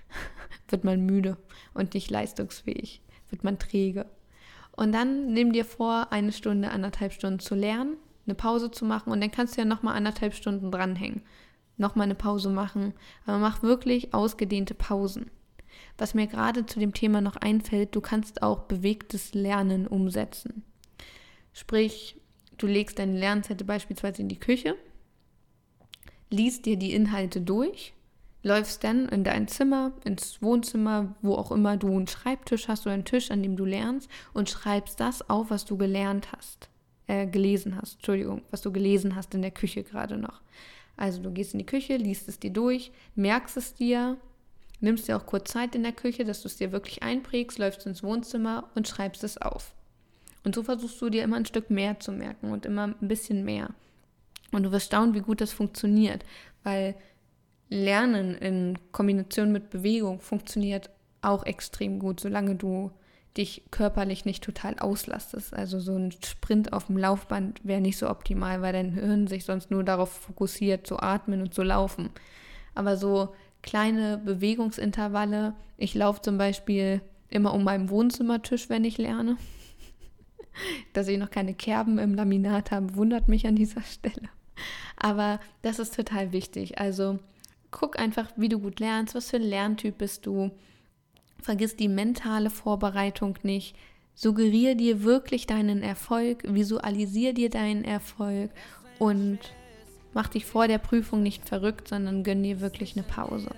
wird 0.69 0.85
man 0.85 1.01
müde 1.01 1.39
und 1.73 1.95
nicht 1.95 2.11
leistungsfähig 2.11 3.01
wird 3.35 3.43
man 3.43 3.59
träge. 3.59 4.07
Und 4.71 4.93
dann 4.93 5.33
nimm 5.33 5.53
dir 5.53 5.65
vor, 5.65 6.13
eine 6.13 6.31
Stunde, 6.31 6.71
anderthalb 6.71 7.13
Stunden 7.13 7.41
zu 7.41 7.57
lernen, 7.57 7.97
eine 8.27 8.37
Pause 8.37 8.71
zu 8.71 8.85
machen 8.85 9.13
und 9.13 9.21
dann 9.21 9.33
kannst 9.33 9.57
du 9.57 9.61
ja 9.61 9.65
nochmal 9.65 9.97
anderthalb 9.97 10.35
Stunden 10.35 10.71
dranhängen. 10.71 11.23
Nochmal 11.77 12.05
eine 12.05 12.15
Pause 12.15 12.49
machen. 12.49 12.95
Aber 13.27 13.39
mach 13.39 13.63
wirklich 13.63 14.15
ausgedehnte 14.15 14.75
Pausen. 14.75 15.31
Was 15.99 16.15
mir 16.15 16.29
gerade 16.29 16.65
zu 16.67 16.79
dem 16.79 16.95
Thema 16.95 17.21
noch 17.21 17.35
einfällt, 17.35 17.97
du 17.97 18.01
kannst 18.01 18.43
auch 18.43 18.61
bewegtes 18.61 19.35
Lernen 19.35 19.89
umsetzen. 19.89 20.63
Sprich, 21.53 22.17
du 22.57 22.69
legst 22.69 23.01
deine 23.01 23.19
Lernzettel 23.19 23.67
beispielsweise 23.67 24.23
in 24.23 24.29
die 24.29 24.39
Küche, 24.39 24.77
liest 26.31 26.67
dir 26.67 26.77
die 26.77 26.93
Inhalte 26.93 27.41
durch 27.41 27.95
läufst 28.45 28.85
dann 28.85 29.09
in 29.09 29.25
dein 29.25 29.49
Zimmer, 29.49 29.93
ins 30.05 30.41
Wohnzimmer, 30.43 31.15
wo 31.23 31.35
auch 31.35 31.51
immer 31.51 31.77
du 31.77 31.89
einen 31.89 32.07
Schreibtisch 32.07 32.69
hast 32.69 32.87
oder 32.87 32.93
einen 32.93 33.07
Tisch, 33.07 33.31
an 33.31 33.43
dem 33.43 33.57
du 33.57 33.65
lernst 33.65 34.09
und 34.35 34.51
schreibst 34.51 35.01
das 35.01 35.29
auf, 35.29 35.51
was 35.51 35.65
du 35.65 35.77
gelernt 35.77 36.29
hast, 36.31 36.69
äh, 37.07 37.27
gelesen 37.27 37.77
hast, 37.81 37.95
Entschuldigung, 37.95 38.43
was 38.51 38.61
du 38.61 38.71
gelesen 38.71 39.17
hast 39.17 39.35
in 39.35 39.43
der 39.43 39.51
Küche 39.51 39.83
gerade 39.83 40.19
noch. 40.19 40.43
Also 40.97 41.23
du 41.23 41.33
gehst 41.33 41.55
in 41.55 41.59
die 41.59 41.67
Küche, 41.67 41.97
liest 41.97 42.29
es 42.29 42.39
dir 42.39 42.51
durch, 42.51 42.93
merkst 43.17 43.57
es 43.57 43.75
dir, 43.75 44.19
nimmst 44.81 45.09
dir 45.09 45.17
auch 45.17 45.27
kurz 45.27 45.51
Zeit 45.51 45.75
in 45.75 45.83
der 45.83 45.93
Küche, 45.93 46.25
dass 46.25 46.43
du 46.43 46.49
es 46.49 46.57
dir 46.57 46.71
wirklich 46.71 47.03
einprägst, 47.03 47.59
läufst 47.59 47.87
ins 47.87 48.03
Wohnzimmer 48.03 48.69
und 48.75 48.87
schreibst 48.87 49.25
es 49.25 49.41
auf. 49.41 49.73
Und 50.45 50.55
so 50.55 50.63
versuchst 50.63 51.01
du 51.01 51.09
dir 51.09 51.25
immer 51.25 51.37
ein 51.37 51.47
Stück 51.47 51.71
mehr 51.71 51.99
zu 51.99 52.13
merken 52.13 52.53
und 52.53 52.67
immer 52.67 52.89
ein 52.89 53.09
bisschen 53.09 53.45
mehr. 53.45 53.71
Und 54.53 54.65
du 54.65 54.71
wirst 54.71 54.87
staunen, 54.87 55.15
wie 55.15 55.21
gut 55.21 55.41
das 55.41 55.53
funktioniert, 55.53 56.25
weil 56.63 56.95
Lernen 57.69 58.35
in 58.35 58.79
Kombination 58.93 59.53
mit 59.53 59.71
Bewegung 59.71 60.21
funktioniert 60.21 60.91
auch 61.23 61.45
extrem 61.45 61.99
gut, 61.99 62.21
solange 62.21 62.55
du 62.55 62.91
dich 63.37 63.65
körperlich 63.71 64.25
nicht 64.25 64.45
total 64.45 64.79
auslastest. 64.79 65.55
Also 65.55 65.81
so 65.81 65.97
ein 65.97 66.13
Sprint 66.13 66.73
auf 66.73 66.87
dem 66.87 66.97
Laufband 66.97 67.65
wäre 67.65 67.81
nicht 67.81 67.99
so 67.99 68.09
optimal, 68.09 68.63
weil 68.63 68.73
dein 68.73 68.93
Hirn 68.93 69.27
sich 69.27 69.45
sonst 69.45 69.71
nur 69.71 69.83
darauf 69.83 70.11
fokussiert, 70.11 70.87
zu 70.87 71.01
atmen 71.01 71.41
und 71.41 71.53
zu 71.55 71.63
laufen. 71.63 72.11
Aber 72.75 72.97
so 72.97 73.35
kleine 73.63 74.19
Bewegungsintervalle, 74.19 75.55
ich 75.77 75.95
laufe 75.95 76.23
zum 76.23 76.39
Beispiel 76.39 77.01
immer 77.29 77.55
um 77.55 77.65
meinen 77.65 77.91
Wohnzimmertisch, 77.91 78.69
wenn 78.69 78.85
ich 78.85 78.99
lerne. 78.99 79.37
Dass 80.93 81.09
ich 81.09 81.19
noch 81.19 81.31
keine 81.31 81.55
Kerben 81.55 81.99
im 81.99 82.15
Laminat 82.15 82.71
habe, 82.71 82.95
wundert 82.95 83.29
mich 83.29 83.47
an 83.47 83.57
dieser 83.57 83.83
Stelle. 83.83 84.29
Aber 84.97 85.41
das 85.63 85.81
ist 85.81 85.97
total 85.97 86.33
wichtig. 86.33 86.79
Also 86.79 87.19
Guck 87.77 87.99
einfach, 87.99 88.31
wie 88.37 88.49
du 88.49 88.61
gut 88.61 88.79
lernst, 88.79 89.17
was 89.17 89.31
für 89.31 89.37
ein 89.37 89.43
Lerntyp 89.43 89.99
bist 89.99 90.27
du. 90.27 90.53
Vergiss 91.43 91.75
die 91.75 91.89
mentale 91.89 92.49
Vorbereitung 92.49 93.37
nicht. 93.43 93.75
Suggeriere 94.15 94.77
dir 94.77 95.03
wirklich 95.03 95.49
deinen 95.49 95.83
Erfolg, 95.83 96.45
visualisiere 96.47 97.35
dir 97.35 97.51
deinen 97.51 97.83
Erfolg 97.83 98.53
und 99.01 99.41
mach 100.13 100.29
dich 100.29 100.47
vor 100.47 100.69
der 100.69 100.79
Prüfung 100.79 101.25
nicht 101.25 101.49
verrückt, 101.49 101.89
sondern 101.89 102.23
gönn 102.23 102.45
dir 102.45 102.61
wirklich 102.61 102.95
eine 102.95 103.03
Pause. 103.03 103.51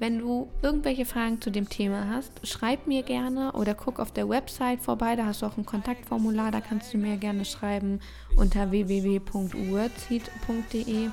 Wenn 0.00 0.18
du 0.18 0.48
irgendwelche 0.60 1.04
Fragen 1.04 1.40
zu 1.40 1.50
dem 1.50 1.68
Thema 1.68 2.08
hast, 2.08 2.44
schreib 2.44 2.88
mir 2.88 3.04
gerne 3.04 3.52
oder 3.52 3.74
guck 3.74 4.00
auf 4.00 4.10
der 4.10 4.28
Website 4.28 4.80
vorbei, 4.80 5.14
da 5.14 5.26
hast 5.26 5.42
du 5.42 5.46
auch 5.46 5.56
ein 5.56 5.64
Kontaktformular, 5.64 6.50
da 6.50 6.60
kannst 6.60 6.92
du 6.92 6.98
mir 6.98 7.18
gerne 7.18 7.44
schreiben 7.44 8.00
unter 8.34 8.72
www.wordseed.de. 8.72 11.10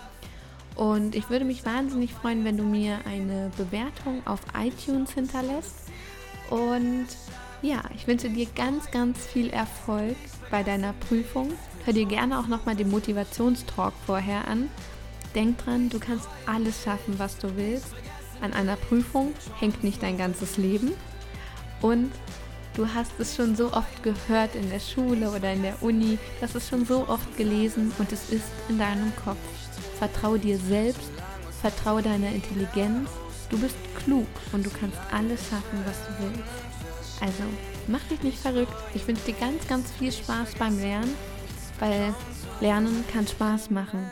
Und 0.75 1.15
ich 1.15 1.29
würde 1.29 1.45
mich 1.45 1.65
wahnsinnig 1.65 2.13
freuen, 2.13 2.45
wenn 2.45 2.57
du 2.57 2.63
mir 2.63 2.99
eine 3.05 3.51
Bewertung 3.57 4.25
auf 4.25 4.39
iTunes 4.57 5.11
hinterlässt. 5.11 5.75
Und 6.49 7.07
ja, 7.61 7.81
ich 7.95 8.07
wünsche 8.07 8.29
dir 8.29 8.47
ganz, 8.55 8.89
ganz 8.91 9.25
viel 9.25 9.49
Erfolg 9.49 10.15
bei 10.49 10.63
deiner 10.63 10.93
Prüfung. 10.93 11.53
Hör 11.85 11.93
dir 11.93 12.05
gerne 12.05 12.39
auch 12.39 12.47
nochmal 12.47 12.75
den 12.75 12.89
Motivationstalk 12.89 13.93
vorher 14.05 14.47
an. 14.47 14.69
Denk 15.35 15.59
dran, 15.59 15.89
du 15.89 15.99
kannst 15.99 16.27
alles 16.45 16.83
schaffen, 16.83 17.17
was 17.17 17.37
du 17.37 17.55
willst. 17.55 17.93
An 18.41 18.53
einer 18.53 18.75
Prüfung 18.75 19.33
hängt 19.59 19.83
nicht 19.83 20.01
dein 20.01 20.17
ganzes 20.17 20.57
Leben. 20.57 20.93
Und 21.81 22.11
du 22.75 22.87
hast 22.93 23.11
es 23.19 23.35
schon 23.35 23.55
so 23.55 23.71
oft 23.73 24.03
gehört 24.03 24.55
in 24.55 24.69
der 24.69 24.79
Schule 24.79 25.31
oder 25.31 25.53
in 25.53 25.61
der 25.61 25.81
Uni, 25.81 26.17
das 26.39 26.55
ist 26.55 26.69
schon 26.69 26.85
so 26.85 27.07
oft 27.07 27.37
gelesen 27.37 27.91
und 27.97 28.11
es 28.11 28.29
ist 28.29 28.47
in 28.69 28.77
deinem 28.77 29.13
Kopf. 29.23 29.37
Vertraue 30.01 30.39
dir 30.39 30.57
selbst, 30.57 31.11
vertraue 31.61 32.01
deiner 32.01 32.29
Intelligenz. 32.29 33.07
Du 33.51 33.59
bist 33.59 33.75
klug 34.03 34.25
und 34.51 34.65
du 34.65 34.71
kannst 34.71 34.97
alles 35.11 35.47
schaffen, 35.47 35.79
was 35.85 35.95
du 36.07 36.23
willst. 36.23 37.21
Also, 37.21 37.43
mach 37.85 38.01
dich 38.05 38.23
nicht 38.23 38.39
verrückt. 38.39 38.73
Ich 38.95 39.07
wünsche 39.07 39.25
dir 39.25 39.35
ganz, 39.35 39.67
ganz 39.67 39.91
viel 39.91 40.11
Spaß 40.11 40.55
beim 40.57 40.79
Lernen, 40.79 41.13
weil 41.79 42.15
Lernen 42.61 43.05
kann 43.13 43.27
Spaß 43.27 43.69
machen, 43.69 44.09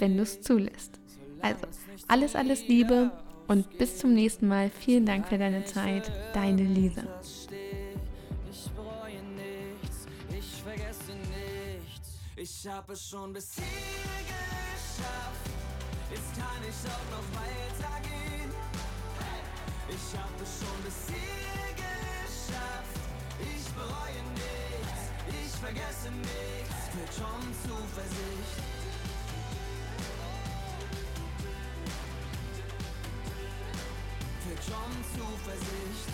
wenn 0.00 0.16
du 0.16 0.24
es 0.24 0.42
zulässt. 0.42 0.98
Also, 1.40 1.68
alles, 2.08 2.34
alles 2.34 2.66
Liebe 2.66 3.12
und 3.46 3.78
bis 3.78 3.98
zum 3.98 4.14
nächsten 4.14 4.48
Mal. 4.48 4.72
Vielen 4.80 5.06
Dank 5.06 5.28
für 5.28 5.38
deine 5.38 5.64
Zeit. 5.66 6.10
Deine 6.34 6.64
Lisa. 6.64 7.04
Ich 12.34 12.66
habe 12.66 12.92
es 12.94 13.08
schon 13.08 13.32
bis 13.32 13.54
hier 13.54 14.51
geschafft. 15.02 15.50
Jetzt 16.10 16.32
kann 16.36 16.62
ich 16.62 16.78
auch 16.86 17.08
noch 17.10 17.28
weitergehen. 17.40 18.50
Ich 19.88 20.18
habe 20.18 20.42
es 20.42 20.52
schon 20.60 20.78
bis 20.84 20.98
hier 21.08 21.74
geschafft. 21.74 22.96
Ich 23.40 23.66
bereue 23.72 24.22
nichts, 24.34 25.02
ich 25.28 25.52
vergesse 25.58 26.10
nichts. 26.10 26.78
Mit 26.94 27.12
schon 27.14 27.42
Zuversicht. 27.62 28.56
Für 34.42 34.58
schon 34.62 34.92
Zuversicht. 35.14 36.08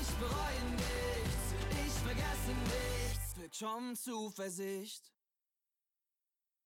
Ich 0.00 0.10
bereue 0.16 0.64
nichts, 0.76 1.44
ich 1.70 1.94
vergesse 2.02 2.52
nichts. 2.64 3.34
Für 3.34 3.50
schon 3.52 3.96
Zuversicht. 3.96 5.13